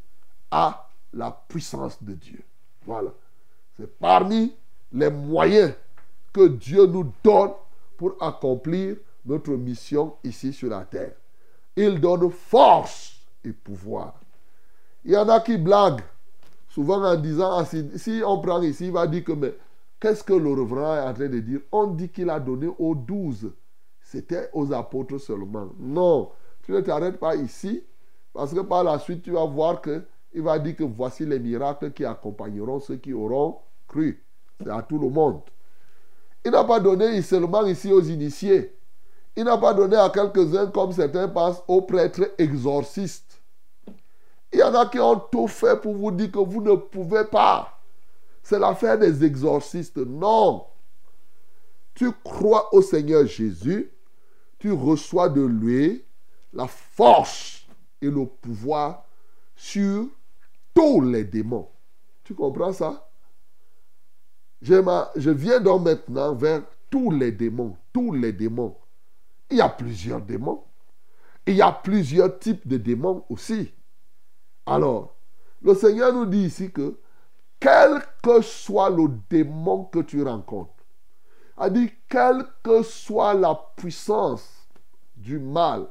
a 0.51 0.89
la 1.13 1.31
puissance 1.47 2.01
de 2.01 2.13
Dieu. 2.13 2.41
Voilà. 2.85 3.11
C'est 3.77 3.99
parmi 3.99 4.53
les 4.91 5.09
moyens 5.09 5.73
que 6.33 6.47
Dieu 6.47 6.87
nous 6.87 7.11
donne 7.23 7.51
pour 7.97 8.15
accomplir 8.19 8.97
notre 9.25 9.51
mission 9.51 10.15
ici 10.23 10.51
sur 10.53 10.69
la 10.69 10.83
terre. 10.85 11.13
Il 11.75 11.99
donne 11.99 12.29
force 12.31 13.21
et 13.43 13.53
pouvoir. 13.53 14.19
Il 15.05 15.11
y 15.11 15.17
en 15.17 15.29
a 15.29 15.39
qui 15.39 15.57
blaguent, 15.57 16.01
souvent 16.69 17.03
en 17.03 17.15
disant, 17.15 17.57
ah, 17.57 17.65
si, 17.65 18.21
on 18.25 18.39
prend 18.39 18.61
ici, 18.61 18.87
il 18.87 18.91
va 18.91 19.05
dire 19.05 19.23
que, 19.23 19.33
mais 19.33 19.53
qu'est-ce 19.99 20.23
que 20.23 20.33
le 20.33 20.49
reverend 20.49 20.95
est 20.95 21.07
en 21.07 21.13
train 21.13 21.29
de 21.29 21.39
dire? 21.39 21.59
On 21.71 21.87
dit 21.87 22.09
qu'il 22.09 22.29
a 22.29 22.39
donné 22.39 22.67
aux 22.79 22.95
douze. 22.95 23.51
C'était 24.01 24.49
aux 24.53 24.73
apôtres 24.73 25.19
seulement. 25.19 25.69
Non, 25.77 26.31
tu 26.63 26.71
ne 26.71 26.81
t'arrêtes 26.81 27.19
pas 27.19 27.35
ici, 27.35 27.83
parce 28.33 28.53
que 28.53 28.61
par 28.61 28.83
la 28.83 28.97
suite, 28.99 29.21
tu 29.21 29.31
vas 29.31 29.45
voir 29.45 29.81
que 29.81 30.03
il 30.33 30.41
va 30.41 30.59
dire 30.59 30.75
que 30.75 30.83
voici 30.83 31.25
les 31.25 31.39
miracles 31.39 31.91
qui 31.91 32.05
accompagneront 32.05 32.79
ceux 32.79 32.97
qui 32.97 33.13
auront 33.13 33.57
cru. 33.87 34.23
C'est 34.59 34.69
à 34.69 34.81
tout 34.81 34.99
le 34.99 35.09
monde. 35.09 35.41
Il 36.45 36.51
n'a 36.51 36.63
pas 36.63 36.79
donné 36.79 37.21
seulement 37.21 37.65
ici 37.65 37.91
aux 37.91 38.01
initiés. 38.01 38.75
Il 39.35 39.43
n'a 39.43 39.57
pas 39.57 39.73
donné 39.73 39.95
à 39.95 40.09
quelques-uns, 40.09 40.67
comme 40.67 40.91
certains 40.91 41.27
pensent, 41.27 41.61
aux 41.67 41.81
prêtres 41.81 42.31
exorcistes. 42.37 43.41
Il 44.51 44.59
y 44.59 44.63
en 44.63 44.73
a 44.73 44.87
qui 44.87 44.99
ont 44.99 45.19
tout 45.19 45.47
fait 45.47 45.79
pour 45.79 45.93
vous 45.93 46.11
dire 46.11 46.31
que 46.31 46.39
vous 46.39 46.61
ne 46.61 46.75
pouvez 46.75 47.25
pas. 47.25 47.79
C'est 48.41 48.57
l'affaire 48.57 48.97
des 48.97 49.23
exorcistes. 49.23 49.97
Non. 49.97 50.65
Tu 51.93 52.11
crois 52.23 52.73
au 52.73 52.81
Seigneur 52.81 53.25
Jésus, 53.25 53.91
tu 54.57 54.71
reçois 54.71 55.29
de 55.29 55.41
lui 55.41 56.05
la 56.53 56.67
force 56.67 57.67
et 58.01 58.09
le 58.09 58.25
pouvoir 58.25 59.03
sur 59.55 60.07
tous 60.73 61.01
les 61.01 61.23
démons. 61.23 61.67
Tu 62.23 62.33
comprends 62.33 62.71
ça? 62.71 63.06
Je, 64.61 65.29
viens 65.29 65.59
donc 65.59 65.83
maintenant 65.83 66.33
vers 66.33 66.63
tous 66.89 67.11
les 67.11 67.31
démons. 67.31 67.77
Tous 67.93 68.13
les 68.13 68.33
démons. 68.33 68.75
Il 69.49 69.57
y 69.57 69.61
a 69.61 69.69
plusieurs 69.69 70.21
démons. 70.21 70.63
Il 71.45 71.55
y 71.55 71.61
a 71.61 71.71
plusieurs 71.71 72.39
types 72.39 72.67
de 72.67 72.77
démons 72.77 73.23
aussi. 73.29 73.71
Alors, 74.65 75.15
le 75.61 75.73
Seigneur 75.75 76.13
nous 76.13 76.25
dit 76.25 76.45
ici 76.45 76.71
que 76.71 76.99
quel 77.59 78.01
que 78.21 78.41
soit 78.41 78.89
le 78.89 79.09
démon 79.29 79.85
que 79.85 79.99
tu 79.99 80.21
rencontres, 80.21 80.73
a 81.55 81.69
dit 81.69 81.89
quelle 82.07 82.43
que 82.61 82.83
soit 82.83 83.33
la 83.33 83.59
puissance 83.75 84.67
du 85.15 85.39
mal, 85.39 85.87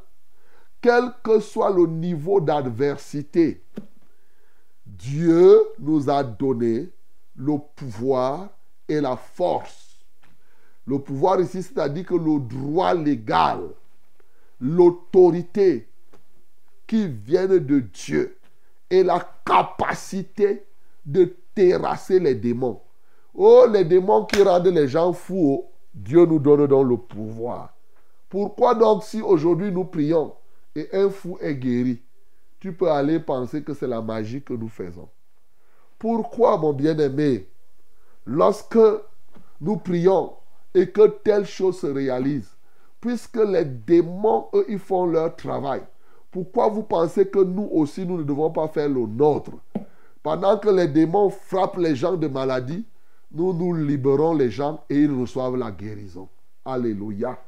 quel 0.80 1.10
que 1.24 1.40
soit 1.40 1.70
le 1.70 1.86
niveau 1.86 2.40
d'adversité, 2.40 3.64
Dieu 4.84 5.60
nous 5.80 6.08
a 6.08 6.22
donné 6.22 6.90
le 7.34 7.58
pouvoir 7.74 8.55
et 8.88 9.00
la 9.00 9.16
force. 9.16 9.98
Le 10.86 10.98
pouvoir 10.98 11.40
ici, 11.40 11.62
c'est-à-dire 11.62 12.06
que 12.06 12.14
le 12.14 12.38
droit 12.38 12.94
légal, 12.94 13.60
l'autorité 14.60 15.88
qui 16.86 17.08
viennent 17.08 17.58
de 17.58 17.80
Dieu 17.80 18.36
et 18.88 19.02
la 19.02 19.26
capacité 19.44 20.64
de 21.04 21.36
terrasser 21.54 22.20
les 22.20 22.34
démons. 22.34 22.80
Oh, 23.34 23.66
les 23.70 23.84
démons 23.84 24.24
qui 24.24 24.42
rendent 24.42 24.68
les 24.68 24.88
gens 24.88 25.12
fous, 25.12 25.64
oh, 25.64 25.70
Dieu 25.92 26.24
nous 26.24 26.38
donne 26.38 26.66
donc 26.66 26.88
le 26.88 26.96
pouvoir. 26.96 27.74
Pourquoi 28.28 28.74
donc 28.74 29.02
si 29.02 29.20
aujourd'hui 29.20 29.72
nous 29.72 29.84
prions 29.84 30.34
et 30.74 30.88
un 30.92 31.10
fou 31.10 31.38
est 31.40 31.54
guéri, 31.54 32.02
tu 32.60 32.72
peux 32.72 32.90
aller 32.90 33.18
penser 33.18 33.62
que 33.62 33.74
c'est 33.74 33.86
la 33.86 34.00
magie 34.00 34.42
que 34.42 34.52
nous 34.52 34.68
faisons? 34.68 35.08
Pourquoi, 35.98 36.58
mon 36.58 36.72
bien-aimé, 36.72 37.48
lorsque 38.26 38.78
nous 39.60 39.76
prions 39.76 40.32
et 40.74 40.90
que 40.90 41.06
telle 41.06 41.46
chose 41.46 41.78
se 41.78 41.86
réalise, 41.86 42.50
puisque 43.00 43.36
les 43.36 43.64
démons, 43.64 44.46
eux, 44.52 44.66
ils 44.68 44.78
font 44.78 45.06
leur 45.06 45.34
travail. 45.36 45.82
Pourquoi 46.30 46.68
vous 46.68 46.82
pensez 46.82 47.26
que 47.28 47.38
nous 47.38 47.68
aussi, 47.72 48.04
nous 48.04 48.18
ne 48.18 48.24
devons 48.24 48.50
pas 48.50 48.68
faire 48.68 48.88
le 48.88 49.06
nôtre? 49.06 49.52
Pendant 50.22 50.58
que 50.58 50.68
les 50.68 50.88
démons 50.88 51.30
frappent 51.30 51.78
les 51.78 51.94
gens 51.94 52.16
de 52.16 52.26
maladie, 52.26 52.84
nous 53.32 53.52
nous 53.52 53.74
libérons 53.74 54.34
les 54.34 54.50
gens 54.50 54.82
et 54.90 54.96
ils 54.96 55.20
reçoivent 55.20 55.56
la 55.56 55.70
guérison. 55.70 56.28
Alléluia. 56.64 57.38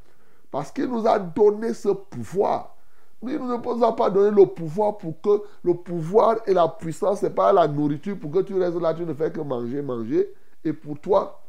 Parce 0.50 0.70
qu'il 0.70 0.86
nous 0.86 1.06
a 1.06 1.18
donné 1.18 1.74
ce 1.74 1.88
pouvoir. 1.88 2.76
Il 3.22 3.30
ne 3.30 3.56
nous 3.56 3.84
a 3.84 3.96
pas 3.96 4.10
donné 4.10 4.30
le 4.30 4.46
pouvoir 4.46 4.96
pour 4.96 5.20
que 5.20 5.42
le 5.64 5.74
pouvoir 5.74 6.36
et 6.46 6.54
la 6.54 6.68
puissance, 6.68 7.20
ce 7.20 7.26
n'est 7.26 7.32
pas 7.32 7.52
la 7.52 7.66
nourriture 7.66 8.16
pour 8.18 8.30
que 8.30 8.38
tu 8.38 8.54
restes 8.54 8.80
là, 8.80 8.94
tu 8.94 9.04
ne 9.04 9.12
fais 9.12 9.32
que 9.32 9.40
manger, 9.40 9.82
manger. 9.82 10.32
Pour 10.72 11.00
toi, 11.00 11.42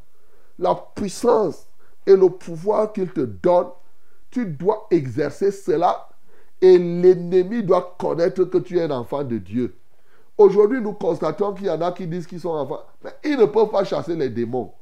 la 0.58 0.74
puissance 0.94 1.66
et 2.06 2.16
le 2.16 2.28
pouvoir 2.28 2.92
qu'il 2.92 3.10
te 3.12 3.20
donne, 3.20 3.68
tu 4.30 4.46
dois 4.46 4.86
exercer 4.90 5.50
cela 5.50 6.08
et 6.60 6.78
l'ennemi 6.78 7.62
doit 7.62 7.96
connaître 7.98 8.44
que 8.44 8.58
tu 8.58 8.78
es 8.78 8.82
un 8.82 8.90
enfant 8.90 9.24
de 9.24 9.38
Dieu. 9.38 9.74
Aujourd'hui, 10.36 10.80
nous 10.80 10.92
constatons 10.92 11.52
qu'il 11.52 11.66
y 11.66 11.70
en 11.70 11.80
a 11.80 11.92
qui 11.92 12.06
disent 12.06 12.26
qu'ils 12.26 12.40
sont 12.40 12.50
enfants, 12.50 12.82
mais 13.04 13.10
ils 13.24 13.36
ne 13.36 13.44
peuvent 13.46 13.70
pas 13.70 13.84
chasser 13.84 14.16
les 14.16 14.30
démons. 14.30 14.72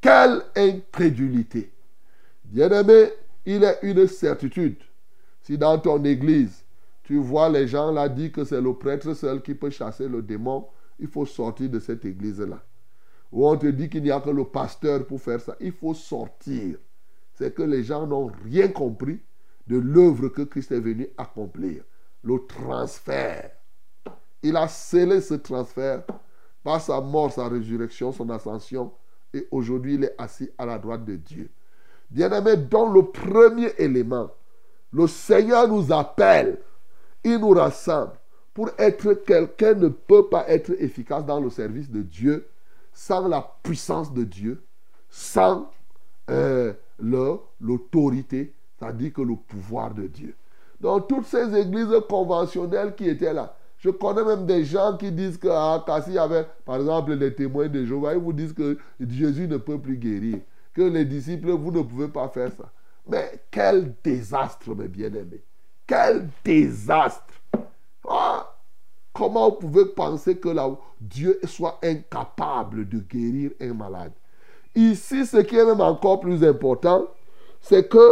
Quelle 0.00 0.42
incrédulité. 0.54 1.72
Bien-aimé, 2.44 3.10
il 3.44 3.64
est 3.64 3.78
une 3.82 4.06
certitude. 4.06 4.76
Si 5.42 5.56
dans 5.56 5.78
ton 5.78 6.02
église, 6.04 6.64
tu 7.04 7.18
vois 7.18 7.48
les 7.48 7.68
gens 7.68 7.92
là 7.92 8.08
dire 8.08 8.32
que 8.32 8.44
c'est 8.44 8.60
le 8.60 8.74
prêtre 8.74 9.14
seul 9.14 9.40
qui 9.40 9.54
peut 9.54 9.70
chasser 9.70 10.08
le 10.08 10.22
démon, 10.22 10.66
il 10.98 11.08
faut 11.08 11.26
sortir 11.26 11.70
de 11.70 11.78
cette 11.78 12.04
église-là. 12.04 12.62
Ou 13.32 13.46
on 13.46 13.56
te 13.56 13.66
dit 13.66 13.88
qu'il 13.88 14.02
n'y 14.02 14.10
a 14.10 14.20
que 14.20 14.30
le 14.30 14.44
pasteur 14.44 15.06
pour 15.06 15.20
faire 15.20 15.40
ça, 15.40 15.56
il 15.60 15.72
faut 15.72 15.94
sortir. 15.94 16.78
C'est 17.34 17.54
que 17.54 17.62
les 17.62 17.82
gens 17.82 18.06
n'ont 18.06 18.30
rien 18.44 18.68
compris 18.68 19.20
de 19.66 19.78
l'œuvre 19.78 20.28
que 20.28 20.42
Christ 20.42 20.72
est 20.72 20.80
venu 20.80 21.08
accomplir. 21.18 21.82
Le 22.22 22.38
transfert. 22.46 23.50
Il 24.42 24.56
a 24.56 24.68
scellé 24.68 25.20
ce 25.20 25.34
transfert 25.34 26.04
par 26.62 26.80
sa 26.80 27.00
mort, 27.00 27.32
sa 27.32 27.48
résurrection, 27.48 28.12
son 28.12 28.30
ascension. 28.30 28.92
Et 29.34 29.46
aujourd'hui, 29.50 29.94
il 29.94 30.04
est 30.04 30.14
assis 30.18 30.50
à 30.56 30.66
la 30.66 30.78
droite 30.78 31.04
de 31.04 31.16
Dieu. 31.16 31.50
Bien-aimé, 32.10 32.56
dans 32.56 32.88
le 32.88 33.02
premier 33.02 33.72
élément, 33.78 34.30
le 34.92 35.06
Seigneur 35.06 35.68
nous 35.68 35.92
appelle, 35.92 36.58
il 37.24 37.38
nous 37.38 37.50
rassemble. 37.50 38.12
Pour 38.54 38.70
être 38.78 39.12
quelqu'un 39.12 39.74
ne 39.74 39.88
peut 39.88 40.28
pas 40.28 40.48
être 40.48 40.70
efficace 40.80 41.26
dans 41.26 41.40
le 41.40 41.50
service 41.50 41.90
de 41.90 42.00
Dieu 42.00 42.48
sans 42.96 43.28
la 43.28 43.46
puissance 43.62 44.10
de 44.14 44.24
Dieu, 44.24 44.64
sans 45.10 45.70
euh, 46.30 46.72
l'autorité, 46.98 48.54
c'est-à-dire 48.78 49.12
que 49.12 49.20
le 49.20 49.36
pouvoir 49.36 49.92
de 49.92 50.06
Dieu. 50.06 50.34
Dans 50.80 51.00
toutes 51.00 51.26
ces 51.26 51.54
églises 51.54 51.94
conventionnelles 52.08 52.94
qui 52.94 53.06
étaient 53.06 53.34
là, 53.34 53.54
je 53.76 53.90
connais 53.90 54.24
même 54.24 54.46
des 54.46 54.64
gens 54.64 54.96
qui 54.96 55.12
disent 55.12 55.36
que 55.36 55.48
ah, 55.50 55.84
y 56.08 56.16
avait, 56.16 56.46
par 56.64 56.76
exemple, 56.76 57.12
les 57.12 57.34
témoins 57.34 57.68
de 57.68 57.84
Jéhovah, 57.84 58.14
ils 58.14 58.18
vous 58.18 58.32
disent 58.32 58.54
que 58.54 58.78
Jésus 58.98 59.46
ne 59.46 59.58
peut 59.58 59.78
plus 59.78 59.98
guérir, 59.98 60.38
que 60.72 60.80
les 60.80 61.04
disciples, 61.04 61.50
vous 61.50 61.70
ne 61.70 61.82
pouvez 61.82 62.08
pas 62.08 62.28
faire 62.28 62.50
ça. 62.50 62.72
Mais 63.06 63.42
quel 63.50 63.94
désastre, 64.02 64.74
mes 64.74 64.88
bien-aimés. 64.88 65.44
Quel 65.86 66.30
désastre. 66.42 67.34
Ah, 68.08 68.45
comment 69.16 69.48
vous 69.48 69.56
pouvez 69.56 69.86
penser 69.86 70.36
que 70.36 70.48
Dieu 71.00 71.40
soit 71.44 71.78
incapable 71.82 72.88
de 72.88 72.98
guérir 72.98 73.50
un 73.60 73.72
malade? 73.72 74.12
Ici, 74.74 75.24
ce 75.24 75.38
qui 75.38 75.56
est 75.56 75.64
même 75.64 75.80
encore 75.80 76.20
plus 76.20 76.44
important, 76.44 77.06
c'est 77.60 77.88
que 77.88 78.08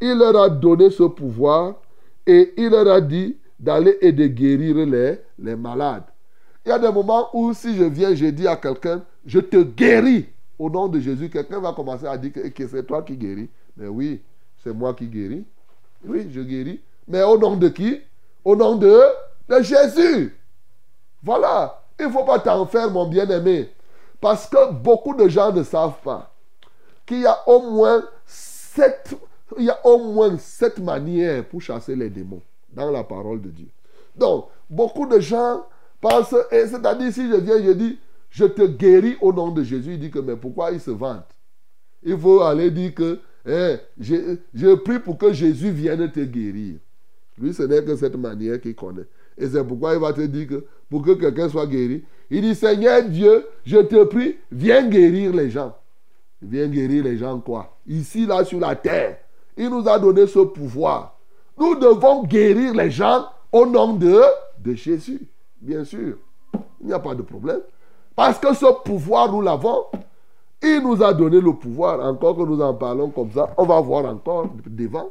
il 0.00 0.18
leur 0.18 0.36
a 0.36 0.50
donné 0.50 0.90
ce 0.90 1.04
pouvoir 1.04 1.76
et 2.26 2.52
il 2.56 2.68
leur 2.68 2.86
a 2.88 3.00
dit 3.00 3.38
d'aller 3.58 3.96
et 4.00 4.12
de 4.12 4.26
guérir 4.26 4.76
les, 4.86 5.20
les 5.38 5.56
malades. 5.56 6.04
Il 6.66 6.68
y 6.68 6.72
a 6.72 6.78
des 6.78 6.92
moments 6.92 7.28
où 7.32 7.54
si 7.54 7.74
je 7.76 7.84
viens, 7.84 8.14
je 8.14 8.26
dis 8.26 8.46
à 8.46 8.56
quelqu'un, 8.56 9.02
je 9.24 9.40
te 9.40 9.62
guéris 9.62 10.26
au 10.58 10.68
nom 10.68 10.86
de 10.86 11.00
Jésus, 11.00 11.30
quelqu'un 11.30 11.60
va 11.60 11.72
commencer 11.72 12.06
à 12.06 12.16
dire 12.18 12.32
que, 12.32 12.46
que 12.48 12.68
c'est 12.68 12.84
toi 12.84 13.02
qui 13.02 13.16
guéris. 13.16 13.48
Mais 13.76 13.88
oui, 13.88 14.20
c'est 14.62 14.72
moi 14.72 14.92
qui 14.92 15.06
guéris. 15.06 15.44
Oui, 16.04 16.28
je 16.30 16.40
guéris. 16.40 16.80
Mais 17.08 17.22
au 17.22 17.38
nom 17.38 17.56
de 17.56 17.68
qui? 17.68 18.00
Au 18.44 18.54
nom 18.54 18.76
de, 18.76 19.00
de 19.48 19.62
Jésus. 19.62 20.36
Voilà. 21.22 21.82
Il 21.98 22.06
ne 22.06 22.12
faut 22.12 22.24
pas 22.24 22.38
t'en 22.38 22.66
faire, 22.66 22.90
mon 22.90 23.06
bien-aimé. 23.06 23.70
Parce 24.20 24.48
que 24.48 24.72
beaucoup 24.72 25.14
de 25.14 25.28
gens 25.28 25.52
ne 25.52 25.62
savent 25.62 26.00
pas 26.02 26.32
qu'il 27.06 27.20
y 27.20 27.26
a 27.26 27.36
au 27.48 27.70
moins 27.70 28.04
sept, 28.26 29.16
il 29.58 29.64
y 29.64 29.70
a 29.70 29.86
au 29.86 30.38
sept 30.38 30.78
manières 30.78 31.44
pour 31.48 31.60
chasser 31.60 31.96
les 31.96 32.08
démons 32.08 32.42
dans 32.72 32.90
la 32.90 33.04
parole 33.04 33.40
de 33.40 33.50
Dieu. 33.50 33.68
Donc, 34.16 34.46
beaucoup 34.70 35.06
de 35.06 35.18
gens 35.18 35.66
pensent, 36.00 36.34
et 36.50 36.66
c'est-à-dire 36.66 37.12
si 37.12 37.28
je 37.28 37.36
viens, 37.36 37.62
je 37.62 37.72
dis, 37.72 37.98
je 38.30 38.44
te 38.44 38.62
guéris 38.62 39.16
au 39.20 39.32
nom 39.32 39.50
de 39.50 39.62
Jésus, 39.62 39.94
il 39.94 40.00
dit 40.00 40.10
que, 40.10 40.18
mais 40.18 40.36
pourquoi 40.36 40.70
il 40.70 40.80
se 40.80 40.90
vante 40.90 41.26
Il 42.02 42.18
faut 42.18 42.40
aller 42.42 42.70
dire 42.70 42.94
que 42.94 43.20
eh, 43.46 43.76
je, 43.98 44.74
prie 44.76 45.00
pour 45.00 45.18
que 45.18 45.32
Jésus 45.32 45.70
vienne 45.70 46.10
te 46.10 46.20
guérir. 46.20 46.76
Lui, 47.38 47.52
ce 47.52 47.64
n'est 47.64 47.84
que 47.84 47.96
cette 47.96 48.16
manière 48.16 48.60
qu'il 48.60 48.74
connaît. 48.74 49.06
Et 49.38 49.48
c'est 49.48 49.64
pourquoi 49.64 49.94
il 49.94 50.00
va 50.00 50.12
te 50.12 50.20
dire 50.22 50.46
que 50.46 50.64
pour 50.90 51.02
que 51.02 51.12
quelqu'un 51.12 51.48
soit 51.48 51.66
guéri, 51.66 52.04
il 52.30 52.42
dit 52.42 52.54
Seigneur 52.54 53.02
Dieu, 53.04 53.46
je 53.64 53.78
te 53.78 54.04
prie, 54.04 54.36
viens 54.50 54.86
guérir 54.88 55.32
les 55.32 55.50
gens. 55.50 55.74
Viens 56.40 56.68
guérir 56.68 57.04
les 57.04 57.16
gens 57.16 57.38
quoi? 57.40 57.76
Ici, 57.86 58.26
là, 58.26 58.44
sur 58.44 58.60
la 58.60 58.74
terre. 58.74 59.18
Il 59.56 59.68
nous 59.68 59.88
a 59.88 59.98
donné 59.98 60.26
ce 60.26 60.40
pouvoir. 60.40 61.18
Nous 61.58 61.74
devons 61.76 62.24
guérir 62.24 62.74
les 62.74 62.90
gens 62.90 63.26
au 63.52 63.66
nom 63.66 63.94
de, 63.94 64.20
de 64.58 64.74
Jésus. 64.74 65.28
Bien 65.60 65.84
sûr. 65.84 66.16
Il 66.80 66.86
n'y 66.86 66.92
a 66.92 66.98
pas 66.98 67.14
de 67.14 67.22
problème. 67.22 67.60
Parce 68.16 68.38
que 68.38 68.54
ce 68.54 68.66
pouvoir, 68.82 69.30
nous 69.30 69.40
l'avons. 69.40 69.84
Il 70.62 70.80
nous 70.82 71.02
a 71.02 71.12
donné 71.12 71.40
le 71.40 71.52
pouvoir, 71.52 72.04
encore 72.04 72.36
que 72.36 72.42
nous 72.42 72.60
en 72.60 72.74
parlons 72.74 73.10
comme 73.10 73.32
ça, 73.32 73.52
on 73.56 73.64
va 73.64 73.80
voir 73.80 74.04
encore 74.06 74.48
devant, 74.64 75.10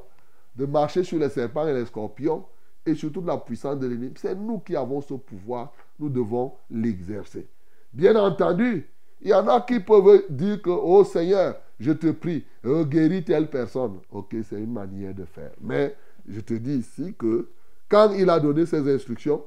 de 0.55 0.65
marcher 0.65 1.03
sur 1.03 1.19
les 1.19 1.27
serpents 1.29 1.67
et 1.67 1.73
les 1.73 1.85
scorpions 1.85 2.45
et 2.85 2.95
surtout 2.95 3.21
la 3.21 3.37
puissance 3.37 3.79
de 3.79 3.87
l'ennemi. 3.87 4.13
C'est 4.15 4.35
nous 4.35 4.59
qui 4.59 4.75
avons 4.75 5.01
ce 5.01 5.13
pouvoir, 5.13 5.73
nous 5.99 6.09
devons 6.09 6.53
l'exercer. 6.69 7.47
Bien 7.93 8.15
entendu, 8.15 8.89
il 9.21 9.29
y 9.29 9.33
en 9.33 9.47
a 9.47 9.61
qui 9.61 9.79
peuvent 9.79 10.23
dire 10.29 10.61
que, 10.61 10.69
oh 10.69 11.03
Seigneur, 11.03 11.55
je 11.79 11.91
te 11.91 12.11
prie, 12.11 12.45
guéris 12.63 13.23
telle 13.23 13.49
personne. 13.49 13.99
Ok, 14.11 14.35
c'est 14.47 14.59
une 14.59 14.73
manière 14.73 15.13
de 15.13 15.25
faire. 15.25 15.51
Mais 15.59 15.95
je 16.27 16.39
te 16.39 16.53
dis 16.53 16.77
ici 16.77 17.13
que 17.17 17.49
quand 17.89 18.11
il 18.13 18.29
a 18.29 18.39
donné 18.39 18.65
ses 18.65 18.87
instructions, 18.93 19.43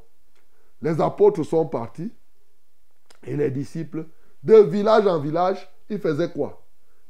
les 0.83 1.01
apôtres 1.01 1.45
sont 1.45 1.67
partis 1.67 2.13
et 3.27 3.37
les 3.37 3.51
disciples, 3.51 4.07
de 4.43 4.57
village 4.57 5.07
en 5.07 5.19
village, 5.19 5.67
il 5.89 5.99
faisait 5.99 6.31
quoi? 6.31 6.63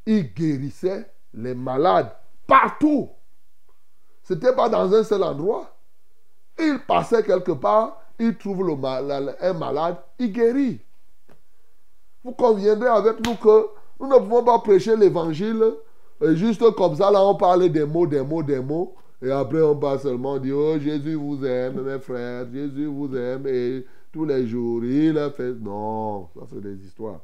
Il 0.07 0.33
guérissait 0.33 1.11
les 1.33 1.55
malades 1.55 2.13
partout. 2.47 3.11
Ce 4.23 4.35
n'était 4.35 4.55
pas 4.55 4.69
dans 4.69 4.95
un 4.95 5.03
seul 5.03 5.23
endroit. 5.23 5.74
Il 6.59 6.79
passait 6.87 7.23
quelque 7.23 7.53
part, 7.53 8.01
il 8.19 8.37
trouve 8.37 8.67
le 8.67 8.75
un 9.41 9.53
malade, 9.53 9.97
il 10.19 10.33
guérit. 10.33 10.81
Vous 12.23 12.33
conviendrez 12.33 12.89
avec 12.89 13.27
nous 13.27 13.35
que 13.35 13.67
nous 14.01 14.09
ne 14.09 14.19
pouvons 14.19 14.45
pas 14.45 14.59
prêcher 14.61 14.97
l'évangile 14.97 15.63
juste 16.21 16.69
comme 16.75 16.97
ça. 16.97 17.11
Là, 17.11 17.23
on 17.23 17.35
parle 17.35 17.69
des 17.69 17.85
mots, 17.85 18.07
des 18.07 18.23
mots, 18.23 18.43
des 18.43 18.61
mots. 18.61 18.95
Et 19.23 19.31
après, 19.31 19.63
on 19.63 19.77
parle 19.77 20.01
seulement 20.01 20.39
dire 20.39 20.57
Oh, 20.57 20.79
Jésus 20.79 21.15
vous 21.15 21.45
aime, 21.45 21.83
mes 21.83 21.99
frères, 21.99 22.47
Jésus 22.53 22.87
vous 22.87 23.15
aime. 23.17 23.47
Et 23.47 23.85
tous 24.13 24.25
les 24.25 24.47
jours, 24.47 24.85
il 24.85 25.19
a 25.19 25.31
fait. 25.31 25.53
Non, 25.53 26.29
ça, 26.35 26.43
c'est 26.51 26.61
des 26.61 26.77
histoires 26.85 27.21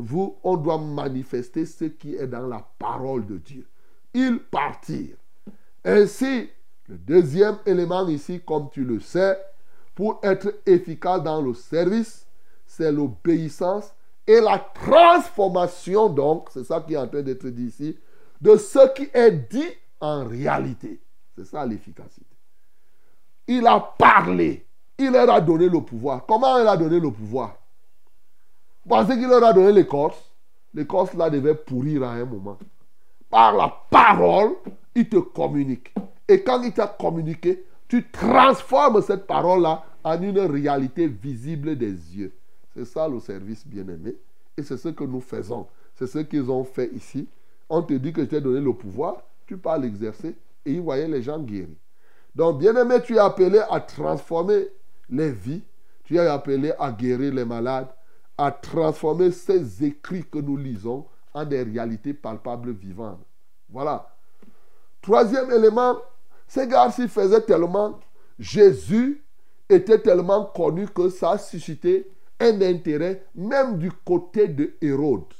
vous, 0.00 0.36
on 0.42 0.56
doit 0.56 0.78
manifester 0.78 1.66
ce 1.66 1.84
qui 1.84 2.14
est 2.14 2.26
dans 2.26 2.46
la 2.46 2.66
parole 2.78 3.26
de 3.26 3.38
Dieu. 3.38 3.66
Ils 4.14 4.38
partirent. 4.38 5.16
Ainsi, 5.84 6.48
le 6.88 6.96
deuxième 6.96 7.58
élément 7.66 8.06
ici, 8.08 8.40
comme 8.44 8.70
tu 8.70 8.84
le 8.84 9.00
sais, 9.00 9.38
pour 9.94 10.20
être 10.22 10.54
efficace 10.64 11.22
dans 11.22 11.42
le 11.42 11.54
service, 11.54 12.26
c'est 12.66 12.90
l'obéissance 12.90 13.92
et 14.26 14.40
la 14.40 14.58
transformation, 14.58 16.08
donc, 16.08 16.48
c'est 16.50 16.64
ça 16.64 16.80
qui 16.80 16.94
est 16.94 16.98
en 16.98 17.08
train 17.08 17.22
d'être 17.22 17.48
dit 17.48 17.66
ici, 17.66 17.98
de 18.40 18.56
ce 18.56 18.92
qui 18.94 19.08
est 19.12 19.32
dit 19.32 19.68
en 20.00 20.24
réalité. 20.24 21.00
C'est 21.36 21.46
ça 21.46 21.64
l'efficacité. 21.64 22.26
Il 23.46 23.66
a 23.66 23.80
parlé. 23.80 24.66
Il 24.98 25.12
leur 25.12 25.30
a 25.30 25.40
donné 25.40 25.68
le 25.68 25.80
pouvoir. 25.80 26.26
Comment 26.26 26.58
il 26.58 26.66
a 26.66 26.76
donné 26.76 27.00
le 27.00 27.10
pouvoir? 27.10 27.56
Pensez 28.86 29.14
qu'il 29.14 29.28
leur 29.28 29.44
a 29.44 29.52
donné 29.52 29.72
l'écorce 29.72 30.28
L'écorce 30.74 31.14
là 31.14 31.30
devait 31.30 31.54
pourrir 31.54 32.04
à 32.04 32.12
un 32.12 32.24
moment. 32.24 32.58
Par 33.30 33.56
la 33.56 33.74
parole, 33.90 34.56
il 34.94 35.08
te 35.08 35.16
communique. 35.16 35.94
Et 36.28 36.42
quand 36.42 36.62
il 36.62 36.72
t'a 36.72 36.86
communiqué, 36.86 37.64
tu 37.88 38.08
transformes 38.10 39.02
cette 39.02 39.26
parole-là 39.26 39.84
en 40.04 40.22
une 40.22 40.38
réalité 40.38 41.06
visible 41.06 41.76
des 41.76 41.92
yeux. 42.16 42.32
C'est 42.74 42.84
ça 42.84 43.08
le 43.08 43.18
service 43.18 43.66
bien-aimé. 43.66 44.14
Et 44.56 44.62
c'est 44.62 44.76
ce 44.76 44.88
que 44.88 45.04
nous 45.04 45.20
faisons. 45.20 45.66
C'est 45.94 46.06
ce 46.06 46.18
qu'ils 46.18 46.50
ont 46.50 46.64
fait 46.64 46.90
ici. 46.94 47.28
On 47.68 47.82
te 47.82 47.94
dit 47.94 48.12
que 48.12 48.22
je 48.22 48.26
t'ai 48.26 48.40
donné 48.40 48.60
le 48.60 48.72
pouvoir, 48.72 49.22
tu 49.46 49.56
pars 49.56 49.78
l'exercer 49.78 50.36
et 50.64 50.72
ils 50.72 50.80
voyaient 50.80 51.08
les 51.08 51.22
gens 51.22 51.38
guéris. 51.38 51.76
Donc, 52.34 52.58
bien-aimé, 52.58 52.96
tu 53.02 53.16
es 53.16 53.18
appelé 53.18 53.60
à 53.70 53.80
transformer 53.80 54.68
les 55.10 55.30
vies. 55.30 55.62
Tu 56.04 56.16
es 56.16 56.26
appelé 56.26 56.72
à 56.78 56.92
guérir 56.92 57.34
les 57.34 57.44
malades, 57.44 57.88
à 58.36 58.50
transformer 58.50 59.30
ces 59.30 59.84
écrits 59.84 60.24
que 60.24 60.38
nous 60.38 60.56
lisons 60.56 61.04
en 61.34 61.44
des 61.44 61.62
réalités 61.62 62.14
palpables 62.14 62.70
vivantes. 62.70 63.20
Voilà. 63.68 64.08
Troisième 65.02 65.50
élément, 65.50 65.96
ces 66.48 66.66
gars-ci 66.66 67.06
faisaient 67.08 67.42
tellement, 67.42 68.00
Jésus 68.38 69.22
était 69.68 70.00
tellement 70.00 70.46
connu 70.46 70.88
que 70.88 71.10
ça 71.10 71.32
a 71.32 71.38
suscité 71.38 72.10
un 72.40 72.60
intérêt 72.62 73.26
même 73.34 73.78
du 73.78 73.92
côté 73.92 74.48
de 74.48 74.74
Hérode. 74.80 75.34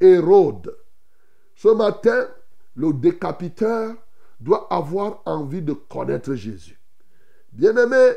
Hérode. 0.00 0.76
Ce 1.54 1.68
matin, 1.68 2.26
le 2.74 2.92
décapiteur 2.92 3.94
doit 4.40 4.66
avoir 4.70 5.22
envie 5.24 5.62
de 5.62 5.72
connaître 5.72 6.34
Jésus. 6.34 6.78
Bien-aimé, 7.52 8.10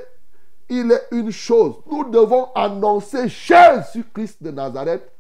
il 0.70 0.92
est 0.92 1.08
une 1.12 1.32
chose. 1.32 1.76
Nous 1.90 2.10
devons 2.10 2.52
annoncer 2.56 3.30
Jésus-Christ 3.30 4.42
de 4.42 4.52
Nazareth 4.52 5.12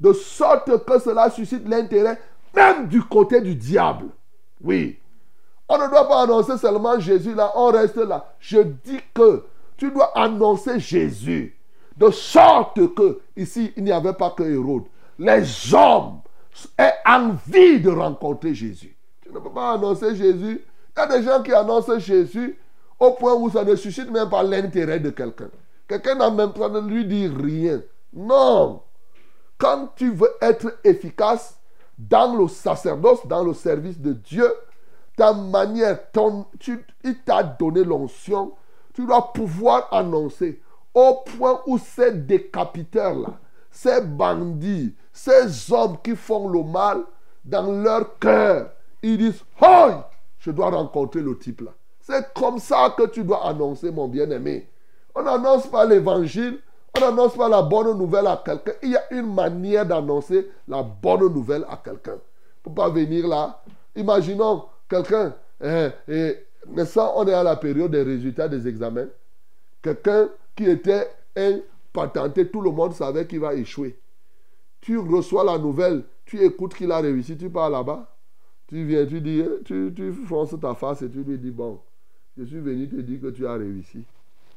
de 0.00 0.12
sorte 0.12 0.84
que 0.84 0.98
cela 0.98 1.30
suscite 1.30 1.68
l'intérêt 1.68 2.18
même 2.54 2.88
du 2.88 3.02
côté 3.02 3.40
du 3.40 3.54
diable. 3.54 4.06
Oui. 4.62 4.98
On 5.68 5.78
ne 5.78 5.88
doit 5.88 6.06
pas 6.06 6.22
annoncer 6.22 6.56
seulement 6.58 6.98
Jésus 6.98 7.34
là, 7.34 7.52
on 7.56 7.66
reste 7.70 7.96
là. 7.96 8.32
Je 8.38 8.58
dis 8.60 9.00
que 9.12 9.44
tu 9.76 9.90
dois 9.90 10.16
annoncer 10.16 10.78
Jésus. 10.78 11.56
De 11.96 12.10
sorte 12.10 12.94
que, 12.94 13.20
ici, 13.36 13.72
il 13.76 13.84
n'y 13.84 13.92
avait 13.92 14.12
pas 14.12 14.30
que 14.30 14.42
Hérode. 14.42 14.84
Les 15.18 15.74
hommes 15.74 16.20
aient 16.78 16.92
envie 17.06 17.80
de 17.80 17.90
rencontrer 17.90 18.54
Jésus. 18.54 18.94
Tu 19.22 19.32
ne 19.32 19.38
peux 19.38 19.50
pas 19.50 19.72
annoncer 19.72 20.14
Jésus. 20.14 20.62
Il 20.96 21.00
y 21.00 21.02
a 21.02 21.06
des 21.06 21.22
gens 21.22 21.42
qui 21.42 21.52
annoncent 21.52 21.98
Jésus 21.98 22.58
au 22.98 23.12
point 23.12 23.34
où 23.34 23.50
ça 23.50 23.64
ne 23.64 23.74
suscite 23.76 24.10
même 24.10 24.28
pas 24.28 24.42
l'intérêt 24.42 25.00
de 25.00 25.10
quelqu'un. 25.10 25.48
Quelqu'un 25.88 26.16
n'a 26.16 26.30
même 26.30 26.52
pas 26.52 26.68
de 26.68 26.80
lui 26.80 27.04
dire 27.04 27.32
rien. 27.36 27.80
Non. 28.12 28.82
Quand 29.58 29.88
tu 29.96 30.12
veux 30.12 30.32
être 30.40 30.78
efficace 30.84 31.58
dans 31.98 32.36
le 32.36 32.48
sacerdoce, 32.48 33.26
dans 33.26 33.42
le 33.42 33.54
service 33.54 33.98
de 33.98 34.12
Dieu, 34.12 34.52
ta 35.16 35.32
manière, 35.32 36.10
ton, 36.12 36.46
tu, 36.60 36.84
il 37.02 37.18
t'a 37.22 37.42
donné 37.42 37.82
l'onction, 37.82 38.52
tu 38.94 39.06
dois 39.06 39.32
pouvoir 39.32 39.88
annoncer 39.90 40.60
au 40.94 41.22
point 41.24 41.60
où 41.66 41.78
ces 41.78 42.12
décapiteurs-là, 42.12 43.38
ces 43.70 44.00
bandits, 44.02 44.94
ces 45.12 45.72
hommes 45.72 45.96
qui 46.02 46.14
font 46.14 46.48
le 46.48 46.62
mal, 46.62 47.02
dans 47.44 47.70
leur 47.70 48.18
cœur, 48.18 48.70
ils 49.02 49.18
disent, 49.18 49.42
oh, 49.60 49.90
je 50.38 50.50
dois 50.50 50.70
rencontrer 50.70 51.20
le 51.20 51.38
type 51.38 51.62
là. 51.62 51.70
C'est 52.00 52.32
comme 52.34 52.58
ça 52.58 52.94
que 52.96 53.06
tu 53.08 53.24
dois 53.24 53.46
annoncer, 53.46 53.90
mon 53.90 54.08
bien-aimé. 54.08 54.68
On 55.14 55.22
n'annonce 55.22 55.66
pas 55.66 55.84
l'évangile, 55.84 56.60
on 56.96 57.00
n'annonce 57.00 57.34
pas 57.34 57.48
la 57.48 57.62
bonne 57.62 57.96
nouvelle 57.98 58.26
à 58.26 58.40
quelqu'un. 58.44 58.72
Il 58.82 58.90
y 58.90 58.96
a 58.96 59.12
une 59.12 59.32
manière 59.32 59.86
d'annoncer 59.86 60.50
la 60.68 60.82
bonne 60.82 61.32
nouvelle 61.32 61.66
à 61.68 61.76
quelqu'un. 61.76 62.16
Pour 62.62 62.74
pas 62.74 62.88
venir 62.88 63.26
là. 63.26 63.62
Imaginons 63.94 64.64
quelqu'un, 64.88 65.34
eh, 65.62 65.88
eh, 66.08 66.36
n'est-ce 66.68 66.98
on 66.98 67.26
est 67.26 67.32
à 67.32 67.42
la 67.42 67.56
période 67.56 67.90
des 67.90 68.02
résultats 68.02 68.48
des 68.48 68.66
examens. 68.66 69.08
Quelqu'un 69.82 70.28
qui 70.54 70.64
était 70.64 71.08
un 71.36 71.60
patenté, 71.92 72.48
tout 72.48 72.60
le 72.60 72.70
monde 72.70 72.92
savait 72.92 73.26
qu'il 73.26 73.40
va 73.40 73.54
échouer. 73.54 73.98
Tu 74.80 74.98
reçois 74.98 75.44
la 75.44 75.58
nouvelle, 75.58 76.04
tu 76.24 76.40
écoutes 76.42 76.74
qu'il 76.74 76.92
a 76.92 76.98
réussi, 76.98 77.36
tu 77.36 77.50
pars 77.50 77.70
là-bas. 77.70 78.12
Tu 78.68 78.84
viens, 78.84 79.06
tu 79.06 79.20
dis, 79.20 79.44
tu, 79.64 79.92
tu 79.94 80.12
fonces 80.12 80.58
ta 80.60 80.74
face 80.74 81.02
et 81.02 81.08
tu 81.08 81.22
lui 81.22 81.38
dis, 81.38 81.52
bon, 81.52 81.80
je 82.36 82.44
suis 82.44 82.58
venu 82.58 82.88
te 82.88 82.96
dire 82.96 83.20
que 83.20 83.28
tu 83.28 83.46
as 83.46 83.54
réussi. 83.54 84.04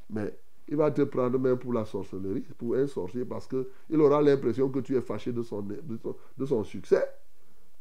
Mais 0.10 0.34
il 0.68 0.76
va 0.76 0.92
te 0.92 1.02
prendre 1.02 1.38
même 1.40 1.58
pour 1.58 1.74
la 1.74 1.86
sorcellerie, 1.86 2.46
pour 2.58 2.76
un 2.76 2.88
sorcier, 2.88 3.26
parce 3.26 3.48
qu'il 3.48 4.02
aura 4.02 4.22
l'impression 4.22 4.70
que 4.70 4.80
tu 4.80 4.96
es 4.96 5.02
fâché 5.02 5.32
de 5.32 5.42
son, 5.42 5.62
de 5.62 6.46
son, 6.46 6.64
succès. 6.64 7.04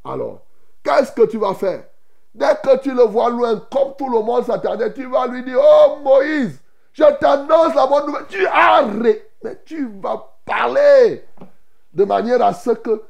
Alors, 0.04 0.46
qu'est-ce 0.82 1.12
que 1.12 1.26
tu 1.26 1.38
vas 1.38 1.54
faire? 1.54 1.87
Dès 2.35 2.55
que 2.62 2.79
tu 2.79 2.95
le 2.95 3.03
vois 3.03 3.31
loin, 3.31 3.57
comme 3.71 3.95
tout 3.97 4.09
le 4.09 4.21
monde 4.21 4.45
s'attendait, 4.45 4.93
tu 4.93 5.07
vas 5.07 5.27
lui 5.27 5.43
dire, 5.43 5.59
oh 5.61 5.99
Moïse, 6.03 6.61
je 6.93 7.05
t'annonce 7.19 7.75
la 7.75 7.87
bonne 7.87 8.07
nouvelle. 8.07 8.27
Tu 8.29 8.47
arrêtes, 8.47 9.31
mais 9.43 9.61
tu 9.64 9.88
vas 10.01 10.35
parler 10.45 11.25
de 11.93 12.05
manière 12.05 12.43
à 12.43 12.53
ce 12.53 12.71
que 12.71 13.03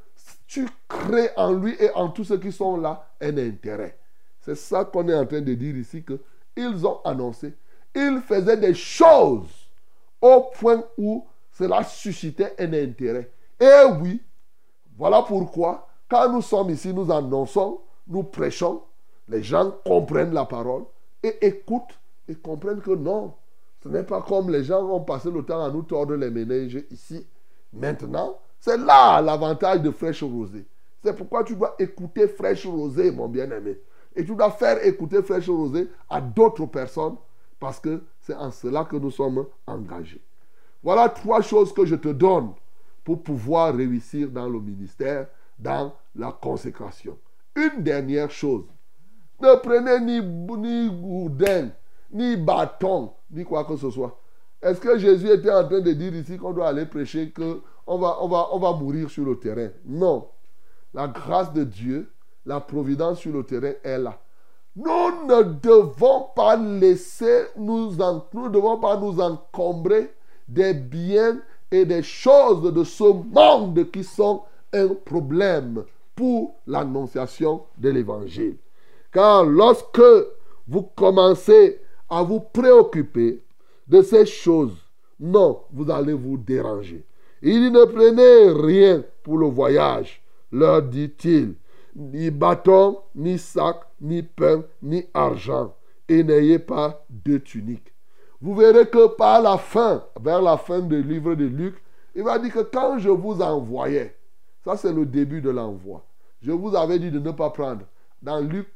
tu 0.46 0.66
crées 0.88 1.30
en 1.36 1.52
lui 1.52 1.76
et 1.78 1.90
en 1.92 2.08
tous 2.08 2.24
ceux 2.24 2.38
qui 2.38 2.52
sont 2.52 2.76
là 2.76 3.06
un 3.20 3.36
intérêt. 3.36 3.98
C'est 4.40 4.54
ça 4.54 4.84
qu'on 4.84 5.08
est 5.08 5.14
en 5.14 5.26
train 5.26 5.40
de 5.40 5.54
dire 5.54 5.76
ici, 5.76 6.02
que 6.02 6.18
ils 6.56 6.86
ont 6.86 7.00
annoncé, 7.04 7.54
ils 7.94 8.20
faisaient 8.20 8.56
des 8.56 8.74
choses 8.74 9.68
au 10.20 10.50
point 10.58 10.82
où 10.96 11.26
cela 11.52 11.84
suscitait 11.84 12.54
un 12.58 12.72
intérêt. 12.72 13.30
Et 13.60 13.84
oui, 14.00 14.22
voilà 14.96 15.22
pourquoi, 15.22 15.86
quand 16.08 16.32
nous 16.32 16.42
sommes 16.42 16.70
ici, 16.70 16.92
nous 16.92 17.12
annonçons, 17.12 17.80
nous 18.06 18.24
prêchons, 18.24 18.82
les 19.28 19.42
gens 19.42 19.72
comprennent 19.84 20.32
la 20.32 20.44
parole 20.44 20.84
et 21.22 21.46
écoutent 21.46 21.98
et 22.28 22.34
comprennent 22.34 22.80
que 22.80 22.92
non, 22.92 23.34
ce 23.82 23.88
n'est 23.88 24.02
pas 24.02 24.22
comme 24.22 24.50
les 24.50 24.64
gens 24.64 24.84
ont 24.84 25.00
passé 25.00 25.30
le 25.30 25.42
temps 25.42 25.64
à 25.64 25.70
nous 25.70 25.82
tordre 25.82 26.14
les 26.14 26.30
ménages 26.30 26.78
ici. 26.90 27.26
Maintenant, 27.72 28.38
c'est 28.58 28.76
là 28.76 29.20
l'avantage 29.20 29.82
de 29.82 29.90
Fraîche 29.90 30.22
Rosée. 30.22 30.66
C'est 31.04 31.14
pourquoi 31.14 31.44
tu 31.44 31.54
dois 31.54 31.74
écouter 31.78 32.26
Fraîche 32.26 32.66
Rosée, 32.66 33.10
mon 33.12 33.28
bien-aimé. 33.28 33.78
Et 34.16 34.24
tu 34.24 34.34
dois 34.34 34.50
faire 34.50 34.84
écouter 34.84 35.22
Fraîche 35.22 35.48
Rosée 35.48 35.88
à 36.08 36.20
d'autres 36.20 36.66
personnes 36.66 37.16
parce 37.60 37.78
que 37.78 38.02
c'est 38.20 38.34
en 38.34 38.50
cela 38.50 38.84
que 38.84 38.96
nous 38.96 39.10
sommes 39.10 39.46
engagés. 39.66 40.22
Voilà 40.82 41.08
trois 41.08 41.40
choses 41.40 41.72
que 41.72 41.84
je 41.84 41.94
te 41.94 42.08
donne 42.08 42.52
pour 43.04 43.22
pouvoir 43.22 43.74
réussir 43.74 44.28
dans 44.30 44.48
le 44.48 44.60
ministère, 44.60 45.28
dans 45.58 45.94
la 46.14 46.32
consécration. 46.32 47.16
Une 47.54 47.82
dernière 47.82 48.30
chose. 48.30 48.64
Ne 49.40 49.54
prenez 49.56 50.00
ni, 50.00 50.20
ni 50.20 50.90
gourdin, 50.90 51.68
ni 52.12 52.36
bâton, 52.36 53.12
ni 53.30 53.44
quoi 53.44 53.64
que 53.64 53.76
ce 53.76 53.90
soit. 53.90 54.18
Est-ce 54.60 54.80
que 54.80 54.98
Jésus 54.98 55.30
était 55.30 55.52
en 55.52 55.66
train 55.66 55.80
de 55.80 55.92
dire 55.92 56.14
ici 56.14 56.36
qu'on 56.36 56.52
doit 56.52 56.68
aller 56.68 56.86
prêcher, 56.86 57.32
qu'on 57.32 57.98
va, 57.98 58.18
on 58.20 58.28
va, 58.28 58.48
on 58.52 58.58
va 58.58 58.72
mourir 58.72 59.08
sur 59.10 59.24
le 59.24 59.38
terrain? 59.38 59.68
Non. 59.84 60.28
La 60.92 61.06
grâce 61.06 61.52
de 61.52 61.64
Dieu 61.64 62.10
la 62.48 62.60
providence 62.60 63.20
sur 63.20 63.32
le 63.32 63.44
terrain 63.44 63.74
est 63.84 63.98
là. 63.98 64.18
Nous 64.74 65.26
ne 65.26 65.42
devons 65.42 66.28
pas 66.34 66.56
laisser, 66.56 67.44
nous, 67.56 67.92
nous 68.32 68.44
ne 68.44 68.48
devons 68.48 68.78
pas 68.78 68.96
nous 68.96 69.20
encombrer 69.20 70.14
des 70.48 70.72
biens 70.72 71.38
et 71.70 71.84
des 71.84 72.02
choses 72.02 72.72
de 72.72 72.84
ce 72.84 73.04
monde 73.04 73.90
qui 73.90 74.02
sont 74.02 74.42
un 74.72 74.88
problème 74.88 75.84
pour 76.16 76.54
l'annonciation 76.66 77.64
de 77.76 77.90
l'évangile. 77.90 78.56
Car 79.18 79.44
lorsque 79.44 80.00
vous 80.68 80.82
commencez 80.94 81.80
à 82.08 82.22
vous 82.22 82.38
préoccuper 82.38 83.42
de 83.88 84.00
ces 84.00 84.24
choses, 84.24 84.76
non, 85.18 85.62
vous 85.72 85.90
allez 85.90 86.12
vous 86.12 86.38
déranger. 86.38 87.04
Il 87.42 87.72
ne 87.72 87.84
prenait 87.84 88.52
rien 88.52 89.02
pour 89.24 89.38
le 89.38 89.48
voyage, 89.48 90.22
leur 90.52 90.82
dit-il 90.82 91.54
ni 91.96 92.30
bâton, 92.30 92.98
ni 93.16 93.40
sac, 93.40 93.80
ni 94.00 94.22
pain, 94.22 94.62
ni 94.84 95.04
argent, 95.12 95.74
et 96.08 96.22
n'ayez 96.22 96.60
pas 96.60 97.04
de 97.10 97.38
tunique. 97.38 97.92
Vous 98.40 98.54
verrez 98.54 98.86
que 98.86 99.08
par 99.16 99.42
la 99.42 99.58
fin, 99.58 100.04
vers 100.22 100.40
la 100.40 100.56
fin 100.56 100.78
du 100.78 101.02
livre 101.02 101.34
de 101.34 101.46
Luc, 101.46 101.74
il 102.14 102.22
va 102.22 102.38
dire 102.38 102.52
que 102.52 102.60
quand 102.60 103.00
je 103.00 103.10
vous 103.10 103.42
envoyais, 103.42 104.14
ça 104.64 104.76
c'est 104.76 104.92
le 104.92 105.04
début 105.04 105.40
de 105.40 105.50
l'envoi, 105.50 106.06
je 106.40 106.52
vous 106.52 106.76
avais 106.76 107.00
dit 107.00 107.10
de 107.10 107.18
ne 107.18 107.32
pas 107.32 107.50
prendre. 107.50 107.82
Dans 108.22 108.40
Luc, 108.40 108.68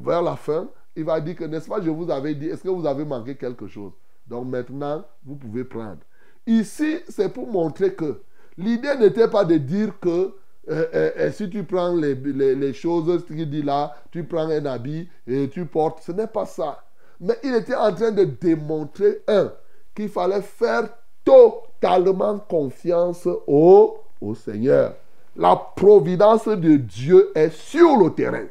vers 0.00 0.22
la 0.22 0.36
fin, 0.36 0.68
il 0.96 1.04
va 1.04 1.20
dire 1.20 1.36
que, 1.36 1.44
n'est-ce 1.44 1.68
pas, 1.68 1.80
je 1.80 1.90
vous 1.90 2.10
avais 2.10 2.34
dit, 2.34 2.48
est-ce 2.48 2.62
que 2.62 2.68
vous 2.68 2.86
avez 2.86 3.04
manqué 3.04 3.36
quelque 3.36 3.66
chose? 3.66 3.92
Donc 4.26 4.46
maintenant, 4.46 5.04
vous 5.24 5.36
pouvez 5.36 5.64
prendre. 5.64 5.98
Ici, 6.46 6.98
c'est 7.08 7.32
pour 7.32 7.50
montrer 7.50 7.94
que 7.94 8.20
l'idée 8.56 8.96
n'était 8.96 9.28
pas 9.28 9.44
de 9.44 9.56
dire 9.56 9.98
que 10.00 10.34
euh, 10.68 10.86
euh, 10.94 11.10
euh, 11.16 11.32
si 11.32 11.48
tu 11.48 11.64
prends 11.64 11.94
les, 11.94 12.14
les, 12.14 12.72
choses 12.72 13.24
qu'il 13.26 13.48
dit 13.48 13.62
là, 13.62 13.94
tu 14.10 14.24
prends 14.24 14.48
un 14.48 14.64
habit 14.66 15.08
et 15.26 15.48
tu 15.48 15.64
portes, 15.66 16.02
ce 16.02 16.12
n'est 16.12 16.26
pas 16.26 16.46
ça. 16.46 16.84
Mais 17.20 17.36
il 17.42 17.54
était 17.54 17.74
en 17.74 17.92
train 17.92 18.12
de 18.12 18.24
démontrer, 18.24 19.22
un, 19.26 19.52
qu'il 19.94 20.08
fallait 20.08 20.42
faire 20.42 20.88
totalement 21.24 22.38
confiance 22.38 23.26
au, 23.46 23.98
au 24.20 24.34
Seigneur. 24.34 24.94
La 25.36 25.56
providence 25.56 26.46
de 26.46 26.76
Dieu 26.76 27.30
est 27.34 27.50
sur 27.50 27.96
le 27.96 28.10
terrain. 28.10 28.46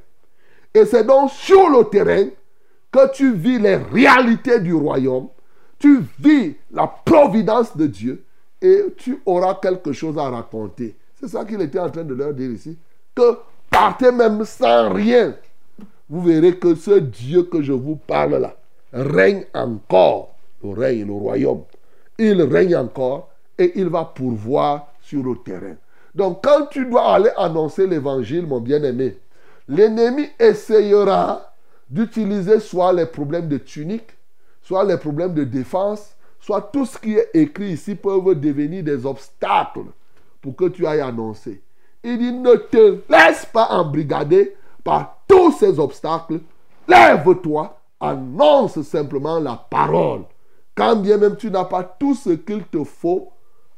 Et 0.74 0.86
c'est 0.86 1.04
donc 1.04 1.32
sur 1.32 1.70
le 1.70 1.84
terrain 1.86 2.28
que 2.92 3.12
tu 3.12 3.34
vis 3.34 3.60
les 3.60 3.76
réalités 3.76 4.60
du 4.60 4.74
royaume, 4.74 5.28
tu 5.78 6.02
vis 6.20 6.56
la 6.72 6.88
providence 6.88 7.76
de 7.76 7.88
Dieu 7.88 8.24
et 8.62 8.86
tu 8.98 9.22
auras 9.26 9.56
quelque 9.56 9.92
chose 9.92 10.18
à 10.18 10.30
raconter. 10.30 10.96
C'est 11.20 11.28
ça 11.28 11.46
qu'il 11.46 11.62
était 11.62 11.80
en 11.80 11.90
train 11.90 12.04
de 12.04 12.14
leur 12.14 12.34
dire 12.34 12.52
ici. 12.52 12.78
Que 13.16 13.38
partez 13.70 14.12
même 14.12 14.44
sans 14.46 14.94
rien. 14.94 15.36
Vous 16.10 16.22
verrez 16.22 16.58
que 16.58 16.76
ce 16.76 17.00
Dieu 17.00 17.44
que 17.44 17.62
je 17.62 17.74
vous 17.74 17.96
parle 17.96 18.38
là, 18.38 18.56
règne 18.92 19.46
encore. 19.54 20.36
Le 20.64 20.72
règne, 20.72 21.06
le 21.06 21.14
royaume. 21.14 21.64
Il 22.18 22.42
règne 22.42 22.76
encore 22.76 23.30
et 23.58 23.80
il 23.80 23.88
va 23.90 24.06
pourvoir 24.06 24.88
sur 25.02 25.24
le 25.24 25.36
terrain. 25.38 25.76
Donc 26.16 26.44
quand 26.44 26.66
tu 26.68 26.86
dois 26.86 27.16
aller 27.16 27.30
annoncer 27.38 27.88
l'évangile, 27.88 28.46
mon 28.46 28.60
bien-aimé, 28.60 29.18
l'ennemi 29.70 30.28
essayera 30.40 31.54
d'utiliser 31.90 32.60
soit 32.60 32.92
les 32.92 33.06
problèmes 33.06 33.48
de 33.48 33.58
tunique, 33.58 34.18
soit 34.62 34.84
les 34.84 34.98
problèmes 34.98 35.34
de 35.34 35.44
défense, 35.44 36.16
soit 36.40 36.62
tout 36.74 36.86
ce 36.86 36.98
qui 36.98 37.14
est 37.16 37.30
écrit 37.34 37.72
ici 37.74 37.96
peuvent 37.96 38.40
devenir 38.40 38.84
des 38.84 39.06
obstacles 39.06 39.86
pour 40.42 40.56
que 40.56 40.66
tu 40.66 40.86
ailles 40.86 41.02
annoncer. 41.02 41.62
Il 42.04 42.18
dit, 42.18 42.32
ne 42.32 42.56
te 42.56 43.02
laisse 43.10 43.46
pas 43.46 43.68
embrigader 43.70 44.56
par 44.84 45.20
tous 45.28 45.52
ces 45.52 45.80
obstacles. 45.80 46.40
Lève-toi, 46.88 47.78
annonce 48.00 48.82
simplement 48.82 49.40
la 49.40 49.56
parole. 49.70 50.24
Quand 50.74 50.96
bien 50.96 51.18
même 51.18 51.36
tu 51.36 51.52
n'as 51.52 51.66
pas 51.66 51.84
tout 51.84 52.16
ce 52.16 52.32
qu'il 52.32 52.64
te 52.64 52.84
faut, 52.84 53.32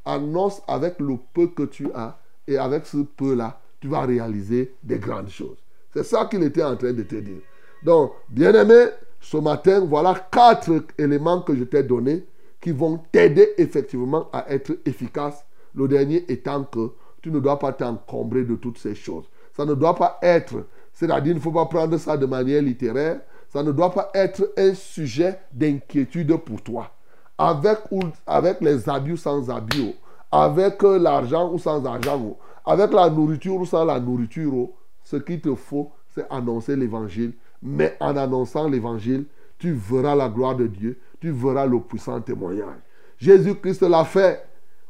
annonce 0.06 0.62
avec 0.68 1.00
le 1.00 1.18
peu 1.34 1.48
que 1.48 1.64
tu 1.64 1.92
as. 1.94 2.18
Et 2.48 2.58
avec 2.58 2.86
ce 2.86 2.98
peu-là, 2.98 3.60
tu 3.80 3.88
vas 3.88 4.02
réaliser 4.02 4.76
des 4.84 5.00
grandes 5.00 5.30
choses. 5.30 5.58
C'est 5.94 6.04
ça 6.04 6.26
qu'il 6.26 6.44
était 6.44 6.64
en 6.64 6.76
train 6.76 6.94
de 6.94 7.04
te 7.04 7.16
dire. 7.16 7.42
Donc, 7.84 8.14
bien-aimé, 8.30 8.86
ce 9.20 9.38
matin, 9.38 9.82
voilà 9.82 10.16
quatre 10.32 10.84
éléments 10.98 11.42
que 11.42 11.56
je 11.56 11.64
t'ai 11.64 11.84
donnés 11.84 12.26
qui 12.62 12.72
vont 12.72 13.00
t'aider 13.12 13.50
effectivement 13.58 14.28
à 14.32 14.52
être 14.52 14.78
efficace. 14.86 15.46
Le 15.74 15.88
dernier 15.88 16.26
étant 16.32 16.64
que 16.64 16.92
tu 17.22 17.32
ne 17.32 17.40
dois 17.40 17.60
pas 17.60 17.74
t'encombrer 17.74 18.44
de 18.44 18.56
toutes 18.56 18.78
ces 18.78 18.96
choses. 18.96 19.26
Ça 19.56 19.66
ne 19.66 19.74
doit 19.74 19.96
pas 19.96 20.18
être, 20.22 20.66
c'est-à-dire 20.94 21.32
il 21.34 21.36
ne 21.36 21.42
faut 21.42 21.52
pas 21.52 21.66
prendre 21.66 21.98
ça 21.98 22.18
de 22.18 22.26
manière 22.26 22.62
littéraire, 22.62 23.22
ça 23.50 23.64
ne 23.64 23.72
doit 23.72 23.92
pas 23.92 24.10
être 24.14 24.54
un 24.58 24.74
sujet 24.74 25.40
d'inquiétude 25.52 26.36
pour 26.38 26.62
toi. 26.62 26.92
Avec, 27.38 27.80
ou, 27.92 28.02
avec 28.26 28.62
les 28.62 28.88
habits 28.88 29.14
ou 29.14 29.18
sans 29.18 29.50
habits, 29.50 29.96
avec 30.32 30.82
l'argent 30.84 31.52
ou 31.52 31.60
sans 31.60 31.86
argent, 31.86 32.38
avec 32.66 32.94
la 32.94 33.10
nourriture 33.10 33.56
ou 33.56 33.66
sans 33.66 33.84
la 33.84 34.00
nourriture, 34.00 34.70
ce 35.12 35.18
qu'il 35.18 35.42
te 35.42 35.54
faut, 35.56 35.92
c'est 36.16 36.26
annoncer 36.30 36.76
l'évangile. 36.76 37.34
Mais 37.62 37.98
en 38.00 38.16
annonçant 38.16 38.70
l'évangile, 38.70 39.26
tu 39.60 39.74
verras 39.74 40.16
la 40.16 40.30
gloire 40.30 40.56
de 40.56 40.68
Dieu, 40.68 40.98
tu 41.20 41.32
verras 41.32 41.66
le 41.66 41.82
puissant 41.82 42.20
témoignage. 42.22 42.80
Jésus-Christ 43.18 43.82
l'a 43.84 44.06
fait 44.06 44.44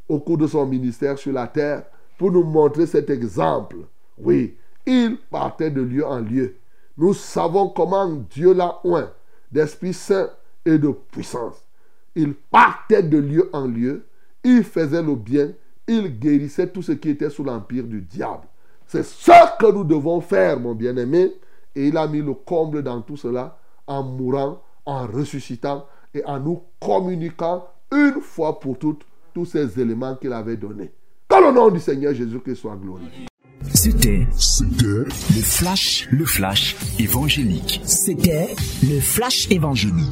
au 0.07 0.19
cours 0.19 0.37
de 0.37 0.45
son 0.45 0.65
ministère 0.67 1.17
sur 1.17 1.33
la 1.33 1.47
terre 1.47 1.83
pour 2.17 2.31
nous 2.31 2.43
montrer 2.43 2.85
cet 2.85 3.09
exemple. 3.09 3.77
Oui, 4.19 4.55
il 4.85 5.17
partait 5.29 5.71
de 5.71 5.81
lieu 5.81 6.05
en 6.05 6.19
lieu. 6.19 6.55
Nous 6.97 7.15
savons 7.15 7.69
comment 7.69 8.07
Dieu 8.29 8.53
l'a 8.53 8.79
oint 8.83 9.11
d'Esprit 9.51 9.93
Saint 9.93 10.29
et 10.65 10.77
de 10.77 10.89
puissance. 11.11 11.65
Il 12.15 12.35
partait 12.35 13.03
de 13.03 13.17
lieu 13.17 13.49
en 13.53 13.65
lieu, 13.65 14.05
il 14.43 14.63
faisait 14.63 15.01
le 15.01 15.15
bien, 15.15 15.51
il 15.87 16.19
guérissait 16.19 16.67
tout 16.67 16.83
ce 16.83 16.91
qui 16.91 17.09
était 17.09 17.31
sous 17.31 17.43
l'empire 17.43 17.85
du 17.85 18.01
diable. 18.01 18.47
C'est 18.91 19.05
ce 19.05 19.31
que 19.57 19.71
nous 19.71 19.85
devons 19.85 20.19
faire, 20.19 20.59
mon 20.59 20.75
bien-aimé. 20.75 21.31
Et 21.73 21.87
il 21.87 21.95
a 21.95 22.07
mis 22.07 22.21
le 22.21 22.33
comble 22.33 22.83
dans 22.83 23.01
tout 23.01 23.15
cela 23.15 23.57
en 23.87 24.03
mourant, 24.03 24.61
en 24.85 25.07
ressuscitant 25.07 25.85
et 26.13 26.25
en 26.25 26.41
nous 26.41 26.61
communiquant 26.81 27.67
une 27.89 28.19
fois 28.19 28.59
pour 28.59 28.77
toutes 28.77 29.03
tous 29.33 29.45
ces 29.45 29.79
éléments 29.79 30.15
qu'il 30.15 30.33
avait 30.33 30.57
donnés. 30.57 30.91
Que 31.29 31.35
le 31.41 31.53
nom 31.53 31.69
du 31.69 31.79
Seigneur 31.79 32.13
Jésus-Christ 32.13 32.57
soit 32.57 32.75
glorifié. 32.75 33.27
C'était 33.73 34.27
le 34.83 35.05
flash, 35.41 36.09
le 36.11 36.25
flash 36.25 36.75
évangélique. 36.99 37.79
C'était 37.85 38.53
le 38.83 38.99
flash 38.99 39.49
évangélique. 39.49 40.11